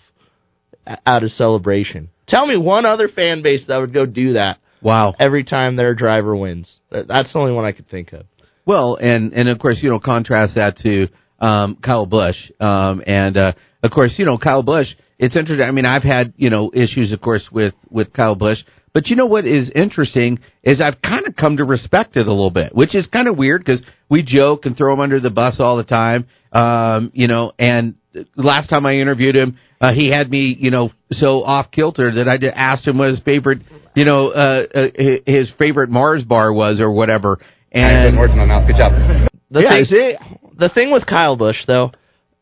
[1.05, 2.09] out of celebration.
[2.27, 4.59] Tell me one other fan base that would go do that.
[4.81, 5.15] Wow!
[5.19, 8.25] Every time their driver wins, that's the only one I could think of.
[8.67, 11.07] Well, and and of course, you know, contrast that to
[11.39, 14.87] um, Kyle Busch, um, and uh, of course, you know, Kyle Busch.
[15.17, 15.65] It's interesting.
[15.65, 18.59] I mean, I've had you know issues, of course, with with Kyle Busch,
[18.93, 22.29] but you know what is interesting is I've kind of come to respect it a
[22.29, 25.29] little bit, which is kind of weird because we joke and throw him under the
[25.29, 27.53] bus all the time, um, you know.
[27.57, 27.95] And
[28.35, 32.27] last time I interviewed him, uh, he had me, you know, so off kilter that
[32.27, 33.59] I asked him what his favorite,
[33.95, 34.87] you know, uh, uh,
[35.25, 37.39] his favorite Mars bar was or whatever.
[37.71, 38.65] And working on that.
[38.67, 39.29] Good job.
[39.51, 40.15] The Yeah, thing, see?
[40.57, 41.91] the thing with Kyle Busch, though,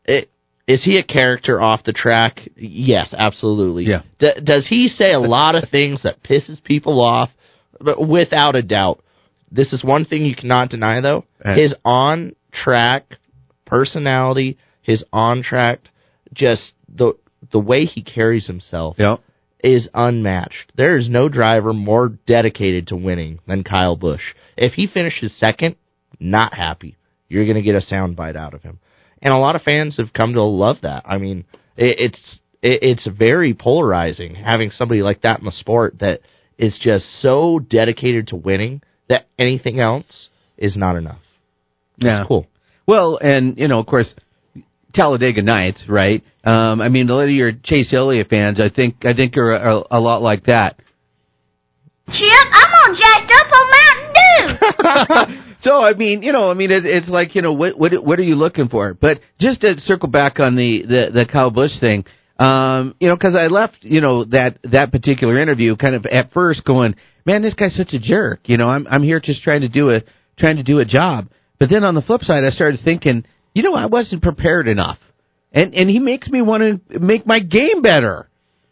[0.04, 0.30] it,
[0.66, 2.40] is he a character off the track?
[2.56, 3.84] Yes, absolutely.
[3.84, 4.02] Yeah.
[4.18, 7.30] D- does he say a lot of things that pisses people off?
[7.80, 9.02] But without a doubt,
[9.50, 11.24] this is one thing you cannot deny, though.
[11.44, 11.54] Uh.
[11.54, 13.04] His on track
[13.66, 15.80] personality, his on track,
[16.32, 17.14] just the
[17.52, 19.20] the way he carries himself Yep.
[19.66, 20.72] Is unmatched.
[20.76, 24.34] There is no driver more dedicated to winning than Kyle Busch.
[24.56, 25.76] If he finishes second,
[26.20, 26.96] not happy.
[27.28, 28.78] You're going to get a soundbite out of him.
[29.20, 31.02] And a lot of fans have come to love that.
[31.04, 31.44] I mean,
[31.76, 36.20] it, it's it, it's very polarizing having somebody like that in the sport that
[36.58, 41.20] is just so dedicated to winning that anything else is not enough.
[41.98, 42.24] Yeah.
[42.28, 42.46] cool.
[42.86, 44.14] Well, and you know, of course,
[44.96, 46.24] Talladega Nights, right?
[46.44, 49.52] Um, I mean, a lot of your Chase Elliott fans, I think, I think are
[49.52, 50.80] a, a lot like that.
[52.08, 54.12] Chip, I'm all jacked up on Mountain
[55.28, 55.42] Dew.
[55.66, 58.20] So, I mean, you know, I mean, it, it's like, you know, what what what
[58.20, 58.94] are you looking for?
[58.94, 62.04] But just to circle back on the the, the Kyle Busch thing,
[62.38, 66.30] um, you know, because I left, you know, that that particular interview kind of at
[66.30, 68.40] first going, man, this guy's such a jerk.
[68.44, 70.02] You know, I'm I'm here just trying to do a
[70.38, 71.26] trying to do a job.
[71.58, 73.24] But then on the flip side, I started thinking,
[73.56, 74.98] you know, I wasn't prepared enough,
[75.50, 78.28] and and he makes me want to make my game better.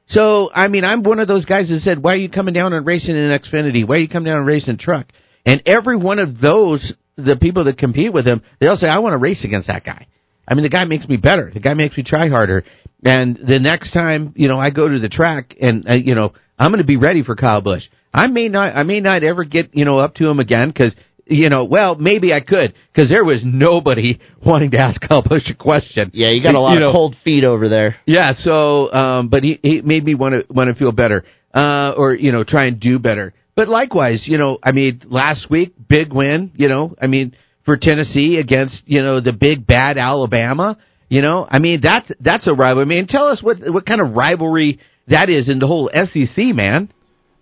[0.08, 2.74] So, I mean, I'm one of those guys that said, why are you coming down
[2.74, 3.88] and racing in Xfinity?
[3.88, 5.06] Why are you coming down and racing truck?
[5.46, 9.14] And every one of those, the people that compete with him, they'll say, I want
[9.14, 10.06] to race against that guy.
[10.46, 11.50] I mean, the guy makes me better.
[11.50, 12.62] The guy makes me try harder.
[13.02, 16.34] And the next time, you know, I go to the track and, uh, you know,
[16.58, 17.84] I'm going to be ready for Kyle Busch.
[18.12, 20.94] I may not, I may not ever get, you know, up to him again because,
[21.26, 25.48] you know, well, maybe I could because there was nobody wanting to ask Kyle Busch
[25.50, 26.10] a question.
[26.14, 27.96] Yeah, you got a lot You know, of cold feet over there.
[28.06, 31.24] yeah, so um but he he made me want to want to feel better.
[31.54, 33.32] Uh or you know, try and do better.
[33.56, 37.76] But likewise, you know, I mean, last week big win, you know, I mean, for
[37.80, 40.76] Tennessee against, you know, the big bad Alabama,
[41.08, 41.46] you know?
[41.48, 42.82] I mean, that's that's a rivalry.
[42.82, 46.36] I mean, tell us what what kind of rivalry that is in the whole SEC,
[46.54, 46.92] man.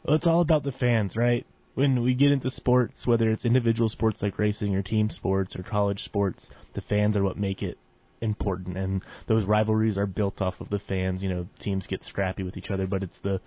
[0.05, 1.47] Well, it's all about the fans, right?
[1.75, 5.63] When we get into sports, whether it's individual sports like racing or team sports or
[5.63, 7.79] college sports, the fans are what make it
[8.21, 12.43] important and those rivalries are built off of the fans, you know, teams get scrappy
[12.43, 13.41] with each other, but it's the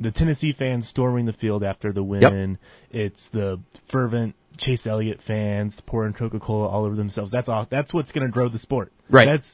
[0.00, 2.58] the Tennessee fans storming the field after the win.
[2.92, 3.02] Yep.
[3.02, 3.60] It's the
[3.90, 7.32] fervent Chase Elliott fans pouring Coca-Cola all over themselves.
[7.32, 7.66] That's all.
[7.68, 8.92] That's what's going to grow the sport.
[9.10, 9.26] Right.
[9.26, 9.46] That's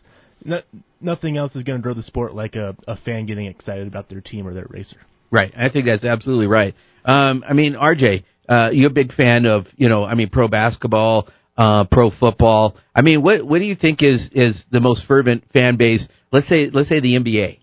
[0.45, 0.61] no,
[1.01, 4.11] nothing else is going to grow the sport like a, a fan getting excited about
[4.11, 4.99] their team or their racer.
[5.35, 5.53] Right.
[5.57, 6.77] I think that's absolutely right.
[7.05, 10.47] Um, I mean, RJ, uh, you're a big fan of, you know, I mean, pro
[10.47, 12.77] basketball, uh, pro football.
[12.95, 16.07] I mean, what what do you think is is the most fervent fan base?
[16.31, 17.59] Let's say let's say the NBA.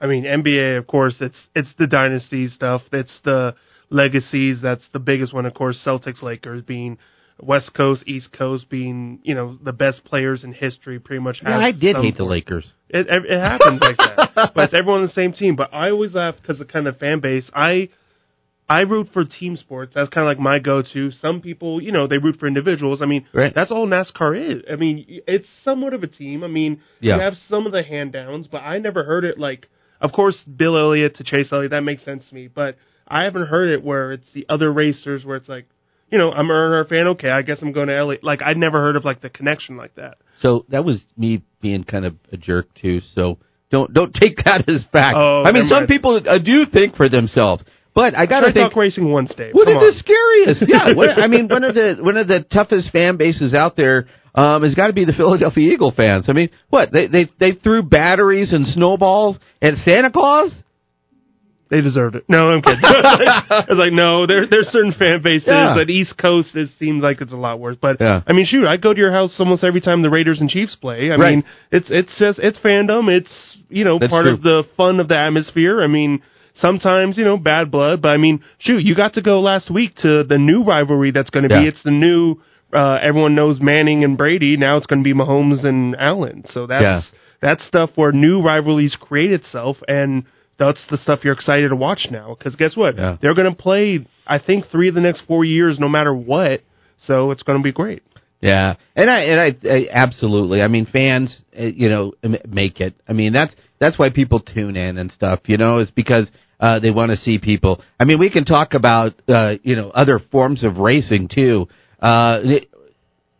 [0.00, 2.82] I mean, NBA, of course, it's it's the dynasty stuff.
[2.92, 3.56] It's the
[3.90, 4.60] legacies.
[4.62, 5.82] That's the biggest one, of course.
[5.84, 6.96] Celtics, Lakers being
[7.40, 10.98] West Coast, East Coast being you know the best players in history.
[10.98, 11.40] Pretty much.
[11.42, 12.24] Yeah, I did hate the.
[12.24, 12.72] Lakers.
[12.88, 15.54] It it it happens like that, but it's everyone on the same team.
[15.56, 17.48] But I always laugh because of kind of fan base.
[17.54, 17.90] I
[18.68, 19.92] I root for team sports.
[19.94, 21.12] That's kind of like my go-to.
[21.12, 23.00] Some people, you know, they root for individuals.
[23.00, 23.54] I mean, Right.
[23.54, 24.62] that's all NASCAR is.
[24.70, 26.42] I mean, it's somewhat of a team.
[26.42, 27.14] I mean, Yeah.
[27.16, 29.68] you have some of the hand downs, but I never heard it like.
[30.00, 32.76] Of course, Bill Elliott to Chase Elliott that makes sense to me, but
[33.06, 35.66] I haven't heard it where it's the other racers where it's like,
[36.10, 37.06] you know, I'm an Earner fan.
[37.08, 38.22] Okay, I guess I'm going to Elliott.
[38.22, 40.18] Like I'd never heard of like the connection like that.
[40.40, 43.00] So that was me being kind of a jerk too.
[43.14, 43.38] So
[43.70, 45.16] don't don't take that as fact.
[45.16, 45.88] Oh, I mean, some mind.
[45.88, 48.68] people uh, do think for themselves, but I gotta think.
[48.70, 49.54] talk racing once, Dave.
[49.54, 49.86] What Come is on.
[49.86, 50.64] the scariest?
[50.68, 54.06] Yeah, what, I mean, one of the one of the toughest fan bases out there
[54.34, 56.26] um, has got to be the Philadelphia Eagle fans.
[56.28, 60.52] I mean, what they they they threw batteries and snowballs at Santa Claus.
[61.68, 62.24] They deserved it.
[62.28, 62.78] No, I'm kidding.
[62.84, 65.48] I was like, no, there there's certain fan bases.
[65.48, 65.80] Yeah.
[65.80, 67.76] At East Coast, it seems like it's a lot worse.
[67.80, 68.22] But Yeah.
[68.26, 70.76] I mean, shoot, I go to your house almost every time the Raiders and Chiefs
[70.76, 71.10] play.
[71.10, 71.30] I Right.
[71.36, 73.10] mean, it's it's just it's fandom.
[73.10, 74.34] It's you know That's part true.
[74.34, 75.82] of the fun of the atmosphere.
[75.82, 76.22] I mean,
[76.54, 79.96] sometimes you know bad blood, but I mean, shoot, you got to go last week
[80.02, 81.66] to the new rivalry that's going to be.
[81.66, 82.36] It's the new.
[82.72, 84.56] Uh, everyone knows Manning and Brady.
[84.56, 86.44] Now it's going to be Mahomes and Allen.
[86.48, 87.00] So that's Yeah.
[87.42, 90.24] that's stuff where new rivalries create itself and
[90.58, 93.16] that's the stuff you're excited to watch now because guess what Yeah.
[93.20, 96.62] they're going to play i think three of the next four years no matter what
[96.98, 98.02] so it's going to be great
[98.40, 100.60] Yeah, and I and I, I absolutely.
[100.62, 102.12] I mean, fans, uh, you know,
[102.46, 102.94] make it.
[103.08, 105.40] I mean, that's that's why people tune in and stuff.
[105.46, 106.30] You know, is because
[106.60, 107.82] uh, they want to see people.
[107.98, 111.66] I mean, we can talk about uh, you know other forms of racing too.
[111.98, 112.40] Uh,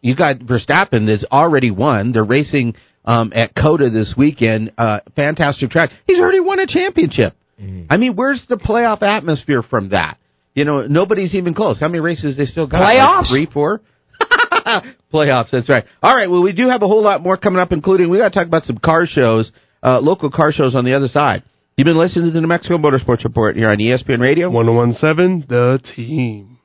[0.01, 2.13] you got Verstappen that's already won.
[2.13, 2.75] They're racing
[3.07, 4.73] um, at COTA this weekend.
[4.77, 5.91] Uh, fantastic track.
[6.07, 7.35] He's already won a championship.
[7.91, 10.19] I mean, where's the playoff atmosphere from that?
[10.55, 11.79] You know, nobody's even close.
[11.79, 12.81] How many races they still got?
[12.81, 12.97] Like
[13.31, 13.81] three, four.
[15.13, 15.51] Playoffs.
[15.53, 15.85] That's right.
[16.03, 16.31] All right.
[16.31, 18.47] Well, we do have a whole lot more coming up, including we got to talk
[18.47, 19.51] about some car shows,
[19.83, 21.43] uh, local car shows on the other side.
[21.77, 24.51] You've been listening to the New Mexico Motorsports Report here on ESPN Radio.
[24.51, 26.56] 1017 the team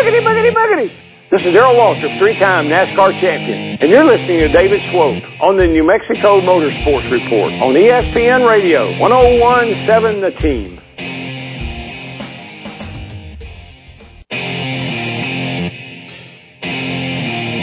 [0.00, 0.88] Boogity, boogity, boogity.
[1.30, 5.66] This is Darrell Waltrip, three-time NASCAR champion, and you're listening to David Swope on the
[5.66, 10.80] New Mexico Motorsports Report on ESPN Radio, 1017 The Team.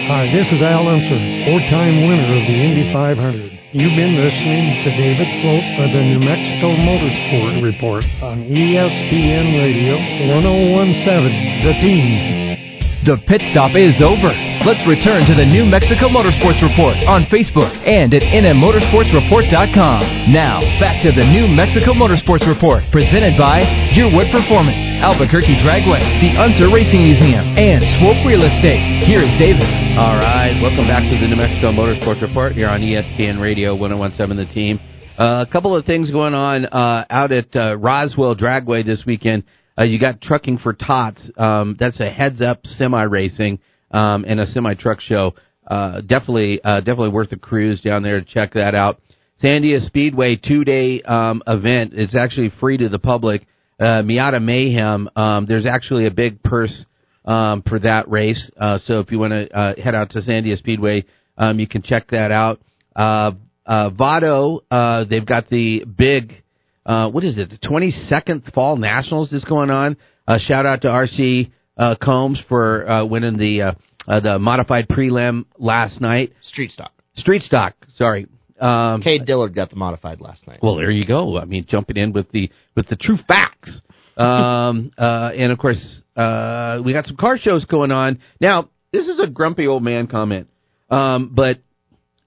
[0.05, 1.17] Hi, this is Al Unser,
[1.49, 3.57] four-time winner of the Indy 500.
[3.78, 10.01] You've been listening to David Swope of the New Mexico Motorsport Report on ESPN Radio
[10.34, 12.57] 1017, The Team.
[13.05, 14.34] The pit stop is over.
[14.65, 20.34] Let's return to the New Mexico Motorsports Report on Facebook and at nmmotorsportsreport.com.
[20.34, 23.61] Now, back to the New Mexico Motorsports Report, presented by
[23.93, 28.81] Yearwood Performance, Albuquerque Dragway, the Unser Racing Museum, and Swope Real Estate.
[29.05, 29.69] Here's David.
[29.93, 30.57] All right.
[30.59, 34.79] Welcome back to the New Mexico Motorsports Report here on ESPN Radio 1017 The Team.
[35.19, 39.43] Uh, a couple of things going on uh, out at uh, Roswell Dragway this weekend.
[39.77, 41.21] Uh, you got Trucking for Tots.
[41.37, 43.59] Um, that's a heads up semi racing
[43.91, 45.35] um, and a semi truck show.
[45.67, 48.99] Uh, definitely, uh, definitely worth a cruise down there to check that out.
[49.43, 51.93] Sandia Speedway two day um, event.
[51.93, 53.45] It's actually free to the public.
[53.80, 55.09] Uh, Miata Mayhem.
[55.15, 56.86] Um, there's actually a big purse
[57.25, 58.49] um, for that race.
[58.59, 61.05] Uh, so if you want to uh, head out to Sandia Speedway,
[61.38, 62.59] um, you can check that out.
[62.95, 63.32] Uh,
[63.65, 66.43] uh, Vado, uh, they've got the big,
[66.86, 69.97] uh, what is it, the 22nd Fall Nationals is going on.
[70.28, 73.71] Uh, shout out to RC uh, Combs for uh, winning the uh,
[74.07, 76.32] uh, the modified prelim last night.
[76.41, 76.91] Street stock.
[77.15, 78.28] Street stock, sorry.
[78.60, 80.60] Um, Cade Dillard got the modified last night.
[80.62, 81.38] well, there you go.
[81.38, 83.82] I mean, jumping in with the with the true facts.
[84.18, 88.20] Um, uh, and of course, uh, we got some car shows going on.
[88.41, 90.47] Now, this is a grumpy old man comment,
[90.89, 91.60] um, but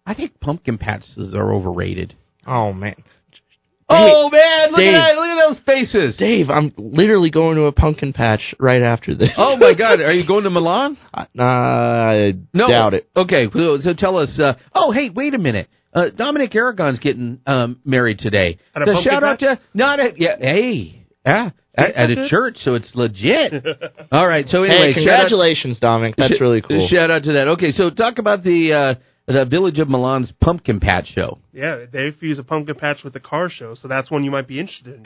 [0.06, 2.14] I think pumpkin patches are overrated.
[2.46, 2.94] Oh man.
[3.90, 4.94] Oh man, look Dave.
[4.94, 5.14] at that!
[5.16, 6.16] Look at those faces.
[6.16, 9.28] Dave, I'm literally going to a pumpkin patch right after this.
[9.36, 10.96] Oh my God, are you going to Milan?
[11.12, 13.08] Uh, I No, doubt it.
[13.16, 14.38] Okay, so, so tell us.
[14.38, 15.68] Uh, oh, hey, wait a minute.
[15.92, 18.58] Uh, Dominic Aragon's getting um, married today.
[18.76, 19.58] At a So pumpkin shout out patch?
[19.58, 20.36] to not a yeah.
[20.38, 23.52] Hey, yeah, at, at a church, so it's legit.
[24.12, 24.46] All right.
[24.48, 26.14] So anyway, hey, shout out- congratulations, Dominic.
[26.16, 26.86] That's sh- really cool.
[26.88, 27.48] Shout out to that.
[27.48, 28.94] Okay, so talk about the uh,
[29.26, 31.38] the Village of Milan's pumpkin patch show.
[31.52, 34.48] Yeah, they fuse a pumpkin patch with the car show, so that's one you might
[34.48, 35.04] be interested in.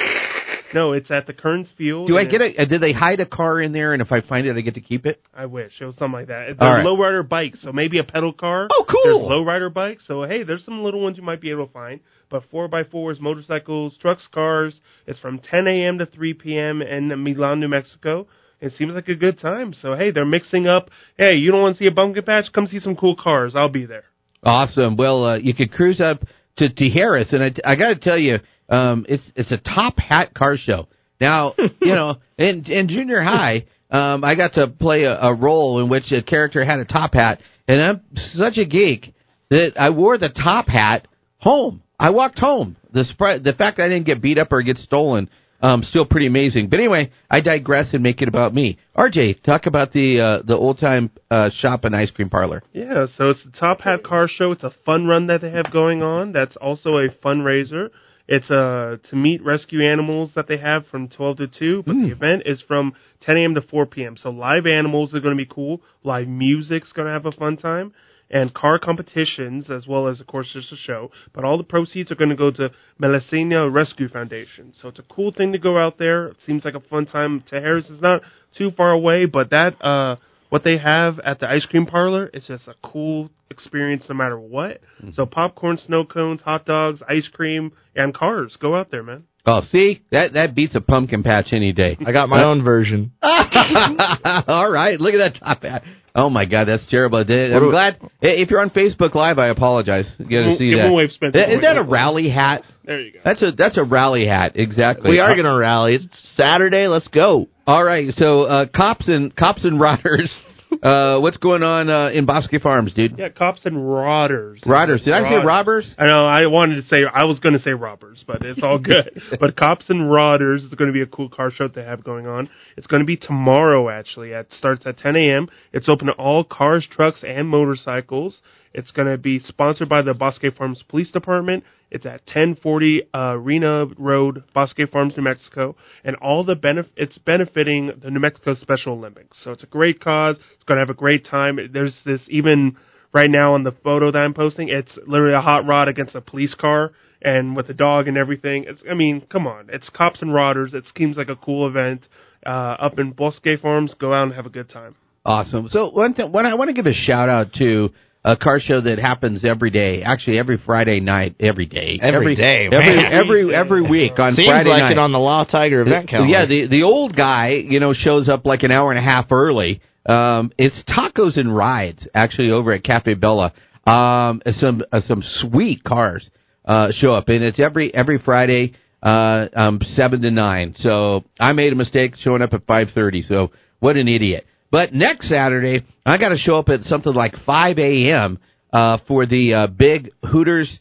[0.74, 2.08] No, it's at the Kearns Field.
[2.08, 2.58] Do I and get it?
[2.58, 3.92] Uh, did they hide a car in there?
[3.92, 5.22] And if I find it, I get to keep it.
[5.32, 6.48] I wish it was something like that.
[6.48, 6.84] All There's right.
[6.84, 8.66] lowrider bikes, so maybe a pedal car.
[8.72, 9.28] Oh, cool.
[9.28, 12.00] There's lowrider bikes, so hey, there's some little ones you might be able to find.
[12.28, 14.80] But four by fours, motorcycles, trucks, cars.
[15.06, 15.98] It's from 10 a.m.
[15.98, 16.82] to 3 p.m.
[16.82, 18.26] in Milan, New Mexico.
[18.64, 19.74] It seems like a good time.
[19.74, 20.90] So hey, they're mixing up.
[21.18, 22.46] Hey, you don't want to see a pumpkin patch?
[22.52, 23.54] Come see some cool cars.
[23.54, 24.04] I'll be there.
[24.42, 24.96] Awesome.
[24.96, 26.20] Well, uh, you could cruise up
[26.56, 28.38] to, to Tijeras, and I, I got to tell you,
[28.68, 30.88] um, it's it's a top hat car show.
[31.20, 35.80] Now, you know, in in junior high, um, I got to play a, a role
[35.80, 38.00] in which a character had a top hat, and I'm
[38.32, 39.14] such a geek
[39.50, 41.06] that I wore the top hat
[41.38, 41.82] home.
[41.98, 42.76] I walked home.
[42.92, 45.28] The spri- the fact that I didn't get beat up or get stolen,
[45.64, 46.68] um, still pretty amazing.
[46.68, 48.78] But anyway, I digress and make it about me.
[48.94, 52.62] RJ, talk about the uh, the old time uh, shop and ice cream parlor.
[52.74, 54.52] Yeah, so it's the Top Hat Car Show.
[54.52, 56.32] It's a fun run that they have going on.
[56.32, 57.88] That's also a fundraiser.
[58.28, 62.10] It's uh, to meet rescue animals that they have from 12 to 2, but the
[62.10, 63.54] event is from 10 a.m.
[63.54, 64.16] to 4 p.m.
[64.16, 65.82] So live animals are going to be cool.
[66.02, 67.92] Live music's going to have a fun time.
[68.34, 71.10] And car competitions, as well as, of course, just a show.
[71.32, 72.70] But all the proceeds are going to go to
[73.00, 74.72] Melasina Rescue Foundation.
[74.74, 76.28] So it's a cool thing to go out there.
[76.28, 77.44] It seems like a fun time.
[77.48, 78.22] To Tijeras is not
[78.58, 80.16] too far away, but that uh,
[80.48, 84.38] what they have at the ice cream parlor is just a cool experience no matter
[84.38, 84.80] what.
[85.12, 88.56] So popcorn, snow cones, hot dogs, ice cream, and cars.
[88.60, 89.24] Go out there, man.
[89.46, 91.98] Oh, see that that beats a pumpkin patch any day.
[92.04, 93.12] I got my own version.
[93.22, 95.82] All right, look at that top hat.
[96.16, 97.18] Oh my God, that's terrible.
[97.18, 99.38] I'm What do- glad if you're on Facebook Live.
[99.38, 100.06] I apologize.
[100.18, 100.90] You got to see it that.
[100.92, 101.10] won't.
[101.10, 102.62] Isn't that a rally hat?
[102.84, 103.18] There you go.
[103.24, 104.52] That's a that's a rally hat.
[104.54, 105.10] Exactly.
[105.10, 105.96] We are going to rally.
[105.96, 106.06] It's
[106.36, 106.86] Saturday.
[106.86, 107.48] Let's go.
[107.66, 108.10] All right.
[108.14, 110.32] So uh, cops and cops and rotters.
[110.82, 113.18] Uh, what's going on uh, in Bosque Farms, dude?
[113.18, 114.64] Yeah, cops and rodders.
[114.64, 115.04] Rodders.
[115.04, 115.94] Did I say robbers?
[115.98, 116.26] I know.
[116.26, 116.98] I wanted to say.
[117.12, 119.20] I was going to say robbers, but it's all good.
[119.40, 122.26] but cops and rodders is going to be a cool car show they have going
[122.26, 122.48] on.
[122.76, 123.88] It's going to be tomorrow.
[123.88, 125.48] Actually, it starts at 10 a.m.
[125.72, 128.40] It's open to all cars, trucks, and motorcycles.
[128.74, 131.64] It's going to be sponsored by the Bosque Farms Police Department.
[131.90, 137.16] It's at 1040 uh, Arena Road, Bosque Farms, New Mexico, and all the benef- it's
[137.18, 139.40] benefiting the New Mexico Special Olympics.
[139.44, 140.36] So it's a great cause.
[140.54, 141.58] It's going to have a great time.
[141.72, 142.76] There's this even
[143.12, 144.68] right now on the photo that I'm posting.
[144.68, 148.64] It's literally a hot rod against a police car and with a dog and everything.
[148.66, 150.74] It's I mean, come on, it's cops and rodders.
[150.74, 152.08] It seems like a cool event
[152.44, 153.94] uh, up in Bosque Farms.
[153.98, 154.96] Go out and have a good time.
[155.24, 155.68] Awesome.
[155.70, 157.90] So one one I want to give a shout out to
[158.24, 160.02] a car show that happens every day.
[160.02, 164.70] Actually, every Friday night, every day, Every day, every every every week on Seems Friday
[164.70, 164.92] like night.
[164.92, 166.32] it on the Law Tiger event calendar.
[166.32, 169.30] Yeah, the the old guy, you know, shows up like an hour and a half
[169.30, 169.82] early.
[170.06, 173.52] Um, it's tacos and rides actually over at Cafe Bella.
[173.86, 176.30] Um, some uh, some sweet cars
[176.64, 178.72] uh, show up, and it's every every Friday,
[179.02, 180.74] uh, um, seven to nine.
[180.78, 183.22] So I made a mistake showing up at five thirty.
[183.22, 183.50] So
[183.80, 184.46] what an idiot!
[184.74, 188.40] But next Saturday, I got to show up at something like five a.m.
[188.72, 190.80] Uh, for the uh, big Hooters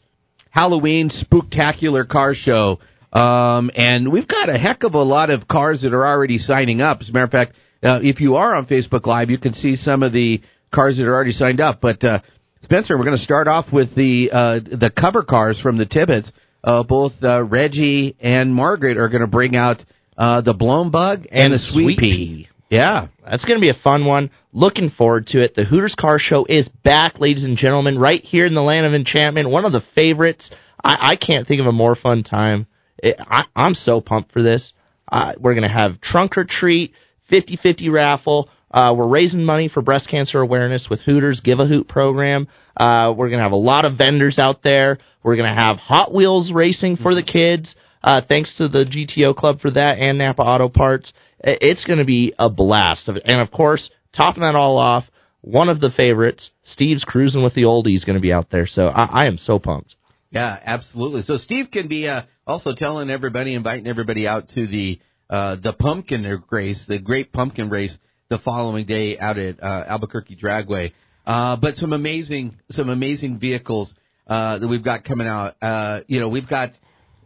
[0.50, 2.80] Halloween spooktacular car show.
[3.12, 6.80] Um, and we've got a heck of a lot of cars that are already signing
[6.80, 7.02] up.
[7.02, 7.52] As a matter of fact,
[7.84, 10.42] uh, if you are on Facebook Live, you can see some of the
[10.74, 11.80] cars that are already signed up.
[11.80, 12.18] But uh,
[12.62, 16.32] Spencer, we're going to start off with the uh, the cover cars from the Tibbets.
[16.64, 19.80] Uh, both uh, Reggie and Margaret are going to bring out
[20.18, 22.48] uh, the blown bug and, And the Sweet pea.
[22.70, 24.30] Yeah, That's going to be a fun one.
[24.52, 25.54] Looking forward to it.
[25.54, 28.94] The Hooters Car Show is back, ladies and gentlemen, right here in the land of
[28.94, 29.50] enchantment.
[29.50, 30.50] One of the favorites.
[30.82, 32.66] I, I can't think of a more fun time.
[32.98, 34.72] It, I, I'm so pumped for this.
[35.10, 36.92] Uh, we're going to have trunk or treat,
[37.30, 38.48] 50-50 raffle.
[38.70, 42.48] Uh, we're raising money for breast cancer awareness with Hooters Give a Hoot program.
[42.76, 44.98] Uh, we're going to have a lot of vendors out there.
[45.22, 47.74] We're going to have Hot Wheels racing for the kids.
[48.02, 51.12] Uh, thanks to the GTO Club for that and Napa Auto Parts.
[51.46, 53.06] It's going to be a blast.
[53.08, 55.04] And of course, topping that all off,
[55.42, 58.66] one of the favorites, Steve's Cruising with the Oldies, going to be out there.
[58.66, 59.94] So I, I am so pumped.
[60.30, 61.22] Yeah, absolutely.
[61.22, 64.98] So Steve can be uh, also telling everybody, inviting everybody out to the
[65.30, 67.94] uh, the pumpkin race, the Great Pumpkin Race,
[68.30, 70.92] the following day out at uh, Albuquerque Dragway.
[71.26, 73.92] Uh, but some amazing, some amazing vehicles.
[74.26, 75.56] uh, that we've got coming out.
[75.62, 76.70] Uh, you know, we've got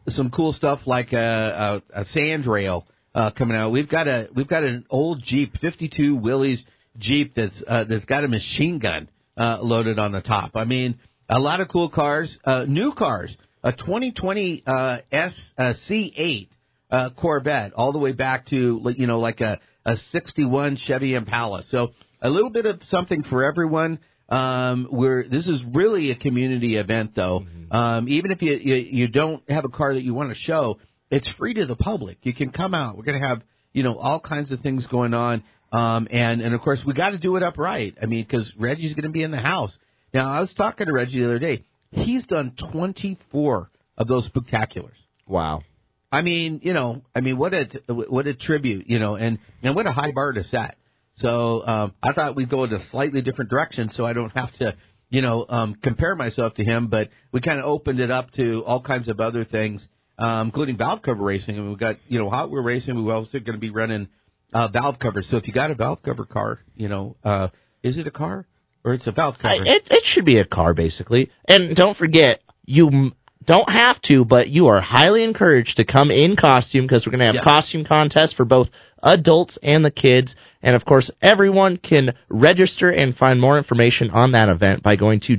[0.08, 3.70] some cool stuff like a, a, a sand rail uh, coming out.
[3.70, 6.62] We've got a we've got an old Jeep, 52 Willys
[6.98, 10.52] Jeep that's uh, that's got a machine gun uh, loaded on the top.
[10.54, 10.98] I mean,
[11.28, 16.48] a lot of cool cars, uh, new cars, a 2020 uh, S uh, C8
[16.90, 21.62] uh, Corvette, all the way back to you know like a a 61 Chevy Impala.
[21.68, 21.88] So
[22.20, 23.98] a little bit of something for everyone.
[24.28, 27.46] Um, we're this is really a community event, though.
[27.70, 30.78] Um, even if you, you you don't have a car that you want to show,
[31.10, 32.18] it's free to the public.
[32.22, 32.96] You can come out.
[32.96, 33.42] We're going to have
[33.72, 35.44] you know all kinds of things going on.
[35.70, 37.96] Um, and and of course we got to do it upright.
[38.02, 39.76] I mean, because Reggie's going to be in the house.
[40.14, 41.64] Now I was talking to Reggie the other day.
[41.90, 44.96] He's done 24 of those spectaculars.
[45.26, 45.62] Wow.
[46.10, 49.74] I mean, you know, I mean, what a what a tribute, you know, and and
[49.74, 50.76] what a high bar to set.
[51.16, 54.52] So um, I thought we'd go in a slightly different direction, so I don't have
[54.54, 54.76] to,
[55.10, 56.86] you know, um, compare myself to him.
[56.86, 59.86] But we kind of opened it up to all kinds of other things,
[60.18, 61.56] um, including valve cover racing.
[61.56, 63.04] And we've got, you know, hot wheel racing.
[63.04, 64.08] We're also going to be running
[64.52, 65.28] uh, valve covers.
[65.30, 67.48] So if you got a valve cover car, you know, uh,
[67.82, 68.46] is it a car
[68.84, 69.54] or it's a valve cover?
[69.54, 71.30] I, it it should be a car basically.
[71.46, 73.14] And don't forget, you m-
[73.44, 77.32] don't have to, but you are highly encouraged to come in costume because we're going
[77.32, 78.68] to have costume contests for both
[79.02, 80.34] adults and the kids.
[80.60, 85.20] And of course, everyone can register and find more information on that event by going
[85.20, 85.36] to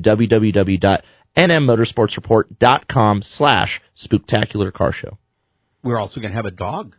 [1.40, 5.18] www.nmmotorsportsreport.com slash spooktacular car show.
[5.84, 6.96] We're also going to have a dog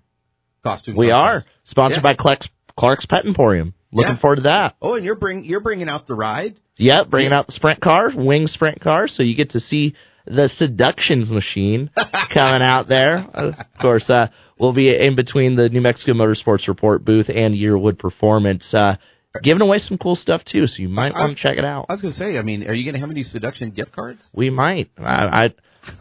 [0.65, 0.97] costume.
[0.97, 1.47] We contest.
[1.47, 2.11] are sponsored Yeah.
[2.11, 3.75] by Clark's, Clark's Pet Emporium.
[3.93, 4.21] Looking Yeah.
[4.21, 4.77] forward to that.
[4.81, 6.55] Oh, and you're bring you're bringing out the ride.
[6.77, 9.95] Yep, bringing out the sprint car, wing sprint car, so you get to see
[10.27, 11.91] the seductions machine
[12.33, 13.19] coming out there.
[13.35, 14.29] Of course, uh,
[14.59, 18.97] we'll be in between the New Mexico Motorsports Report booth and Yearwood Performance, uh,
[19.43, 20.67] giving away some cool stuff too.
[20.67, 21.87] So you might want to check it out.
[21.89, 23.93] I was going to say, I mean, are you going to have any seduction gift
[23.93, 24.21] cards?
[24.33, 24.91] We might.
[24.99, 25.55] I, I,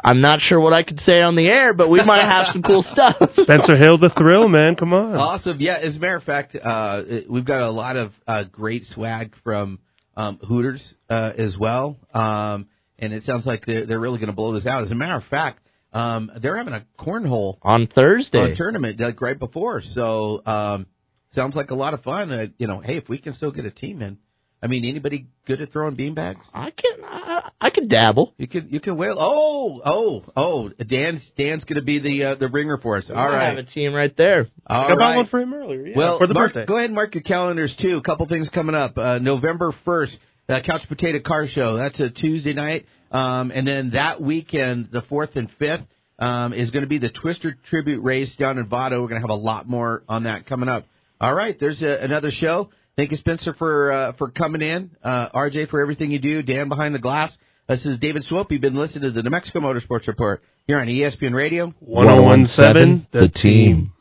[0.04, 2.64] I'm not sure what I could say on the air, but we might have some
[2.64, 3.16] cool stuff.
[3.34, 4.76] Spencer Hill, the thrill, man.
[4.76, 5.16] Come on.
[5.16, 5.60] Awesome.
[5.60, 9.34] Yeah, as a matter of fact, uh, we've got a lot of uh, great swag
[9.44, 9.80] from
[10.18, 11.98] um, Hooters uh, as well.
[12.14, 12.68] Um,
[12.98, 14.84] and it sounds like they're, they're really going to blow this out.
[14.84, 15.62] As a matter of fact,
[15.94, 19.82] um, they're having a cornhole on Thursday uh, tournament like right before.
[19.94, 20.86] So um,
[21.34, 22.32] sounds like a lot of fun.
[22.32, 24.18] Uh, you know, hey, if we can still get a team in,
[24.62, 26.42] I mean, anybody good at throwing beanbags?
[26.54, 28.34] I can, I, I can dabble.
[28.38, 29.16] You can, you can whale.
[29.18, 30.70] Oh, oh, oh!
[30.70, 33.10] Dan's Dan's going to be the uh, the ringer for us.
[33.10, 34.48] All I right, have a team right there.
[34.68, 35.16] All I bought right.
[35.18, 35.88] one for him earlier.
[35.88, 36.66] Yeah, well, for the mark- birthday.
[36.66, 37.98] go ahead and mark your calendars too.
[37.98, 38.98] A couple things coming up.
[38.98, 40.18] Uh, November first,
[40.50, 41.78] uh, Couch Potato Car Show.
[41.78, 45.84] That's a Tuesday night, um, and then that weekend, the fourth and fifth,
[46.20, 49.02] um, is going to be the Twister Tribute Race down in Vado.
[49.02, 50.84] We're going to have a lot more on that coming up.
[51.22, 52.70] All right, there's a, another show.
[52.96, 54.92] Thank you, Spencer, for uh, for coming in.
[55.04, 56.42] Uh, RJ for everything you do.
[56.42, 57.32] Dan behind the glass.
[57.68, 58.52] This is David Swope.
[58.52, 61.74] You've been listening to the New Mexico Motorsports Report here on ESPN Radio.
[61.82, 63.92] 1017 The Team.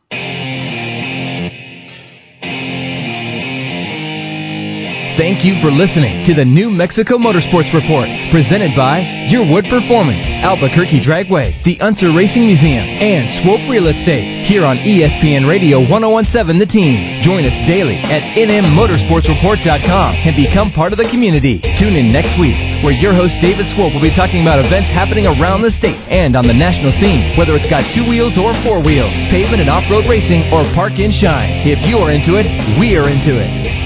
[5.18, 11.02] Thank you for listening to the New Mexico Motorsports Report, presented by Yearwood Performance, Albuquerque
[11.02, 16.70] Dragway, the Unser Racing Museum, and Swope Real Estate, here on ESPN Radio 1017 The
[16.70, 17.18] Team.
[17.26, 21.58] Join us daily at nmmotorsportsreport.com and become part of the community.
[21.82, 22.54] Tune in next week,
[22.86, 26.38] where your host David Swope will be talking about events happening around the state and
[26.38, 30.06] on the national scene, whether it's got two wheels or four wheels, pavement and off-road
[30.06, 31.66] racing, or park and shine.
[31.66, 32.46] If you're into it,
[32.78, 33.77] we are into it.